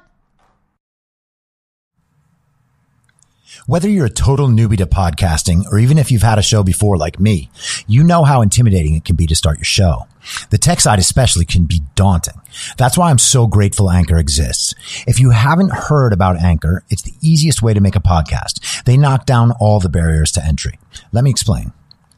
Whether 3.67 3.89
you're 3.89 4.07
a 4.07 4.11
total 4.11 4.49
newbie 4.49 4.77
to 4.79 4.87
podcasting 4.87 5.65
or 5.71 5.79
even 5.79 5.99
if 5.99 6.11
you've 6.11 6.23
had 6.23 6.39
a 6.39 6.43
show 6.43 6.63
before 6.63 6.97
like 6.97 7.19
me, 7.19 7.51
you 7.87 8.05
know 8.05 8.25
how 8.25 8.43
intimidating 8.43 8.95
it 8.95 9.05
can 9.05 9.17
be 9.17 9.27
to 9.27 9.35
start 9.35 9.59
your 9.59 9.65
show. 9.65 10.07
The 10.51 10.59
tech 10.59 10.81
side 10.81 10.99
especially 10.99 11.45
can 11.45 11.65
be 11.65 11.81
daunting. 11.95 12.41
That's 12.77 12.99
why 12.99 13.11
I'm 13.11 13.19
so 13.19 13.47
grateful 13.47 13.91
Anchor 13.91 14.19
exists. 14.19 14.75
If 15.07 15.19
you 15.19 15.31
haven't 15.31 15.73
heard 15.73 16.13
about 16.13 16.37
Anchor, 16.37 16.85
it's 16.91 17.03
the 17.03 17.15
easiest 17.23 17.63
way 17.63 17.73
to 17.75 17.81
make 17.81 17.97
a 17.97 18.01
podcast. 18.01 18.85
They 18.85 18.97
knock 18.97 19.27
down 19.27 19.53
all 19.53 19.81
the 19.81 19.89
barriers 19.89 20.33
to 20.33 20.45
entry. 20.45 20.79
Let 21.13 21.25
me 21.25 21.31
explain. 21.31 21.73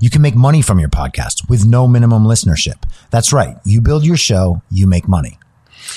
You 0.00 0.10
can 0.10 0.22
make 0.22 0.34
money 0.34 0.62
from 0.62 0.78
your 0.78 0.88
podcast 0.88 1.48
with 1.48 1.64
no 1.64 1.88
minimum 1.88 2.24
listenership. 2.24 2.82
That's 3.10 3.32
right. 3.32 3.56
You 3.64 3.80
build 3.80 4.04
your 4.04 4.16
show, 4.16 4.62
you 4.70 4.86
make 4.86 5.08
money. 5.08 5.38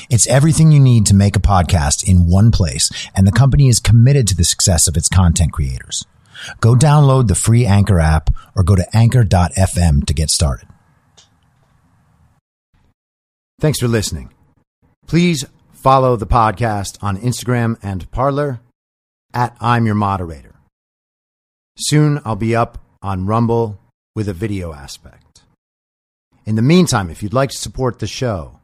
It's 0.10 0.28
everything 0.28 0.72
you 0.72 0.80
need 0.80 1.06
to 1.08 1.16
make 1.16 1.36
a 1.36 1.42
podcast 1.42 2.08
in 2.08 2.30
one 2.30 2.52
place, 2.52 2.90
and 3.16 3.28
the 3.28 3.32
company 3.32 3.68
is 3.68 3.80
committed 3.80 4.28
to 4.28 4.36
the 4.36 4.44
success 4.44 4.88
of 4.88 4.98
its 4.98 5.10
content 5.10 5.52
creators. 5.52 6.06
Go 6.60 6.76
download 6.76 7.28
the 7.28 7.36
free 7.36 7.66
Anchor 7.66 8.00
app 8.00 8.30
or 8.56 8.64
go 8.64 8.76
to 8.76 8.86
anchor.fm 8.96 10.06
to 10.06 10.14
get 10.14 10.30
started. 10.30 10.68
Thanks 13.60 13.80
for 13.80 13.88
listening. 13.88 14.34
Please 15.08 15.46
follow 15.72 16.16
the 16.16 16.28
podcast 16.28 17.02
on 17.02 17.18
Instagram 17.18 17.78
and 17.82 18.10
Parler 18.12 18.60
at 19.34 19.56
I'm 19.62 19.86
Your 19.86 19.96
Moderator. 19.96 20.56
Soon 21.78 22.22
I'll 22.26 22.36
be 22.36 22.56
up 22.56 22.80
on 23.06 23.26
Rumble 23.28 23.80
with 24.16 24.28
a 24.28 24.34
video 24.34 24.74
aspect. 24.74 25.44
In 26.44 26.56
the 26.56 26.64
meantime, 26.64 27.12
if 27.12 27.22
you'd 27.22 27.36
like 27.36 27.52
to 27.52 27.58
support 27.58 28.00
the 28.00 28.08
show, 28.08 28.62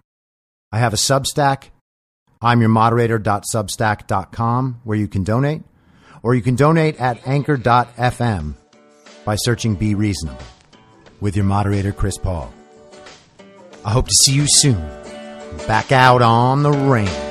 I 0.72 0.80
have 0.80 0.94
a 0.94 0.98
Substack, 0.98 1.66
I'm 2.42 2.60
your 2.60 2.70
moderator.substack.com, 2.70 4.82
where 4.84 4.98
you 4.98 5.08
can 5.08 5.24
donate, 5.24 5.62
or 6.24 6.34
you 6.34 6.42
can 6.42 6.56
donate 6.56 7.00
at 7.00 7.28
anchor.fm 7.28 8.56
by 9.26 9.36
searching 9.36 9.76
Be 9.76 9.94
Reasonable 9.94 10.42
with 11.20 11.36
your 11.36 11.46
moderator, 11.46 11.92
Chris 11.92 12.18
Paul. 12.18 12.52
I 13.86 13.92
hope 13.92 14.08
to 14.08 14.16
see 14.24 14.34
you 14.34 14.46
soon. 14.48 14.82
Back 15.68 15.92
out 15.92 16.24
on 16.24 16.64
the 16.64 16.72
range. 16.72 17.31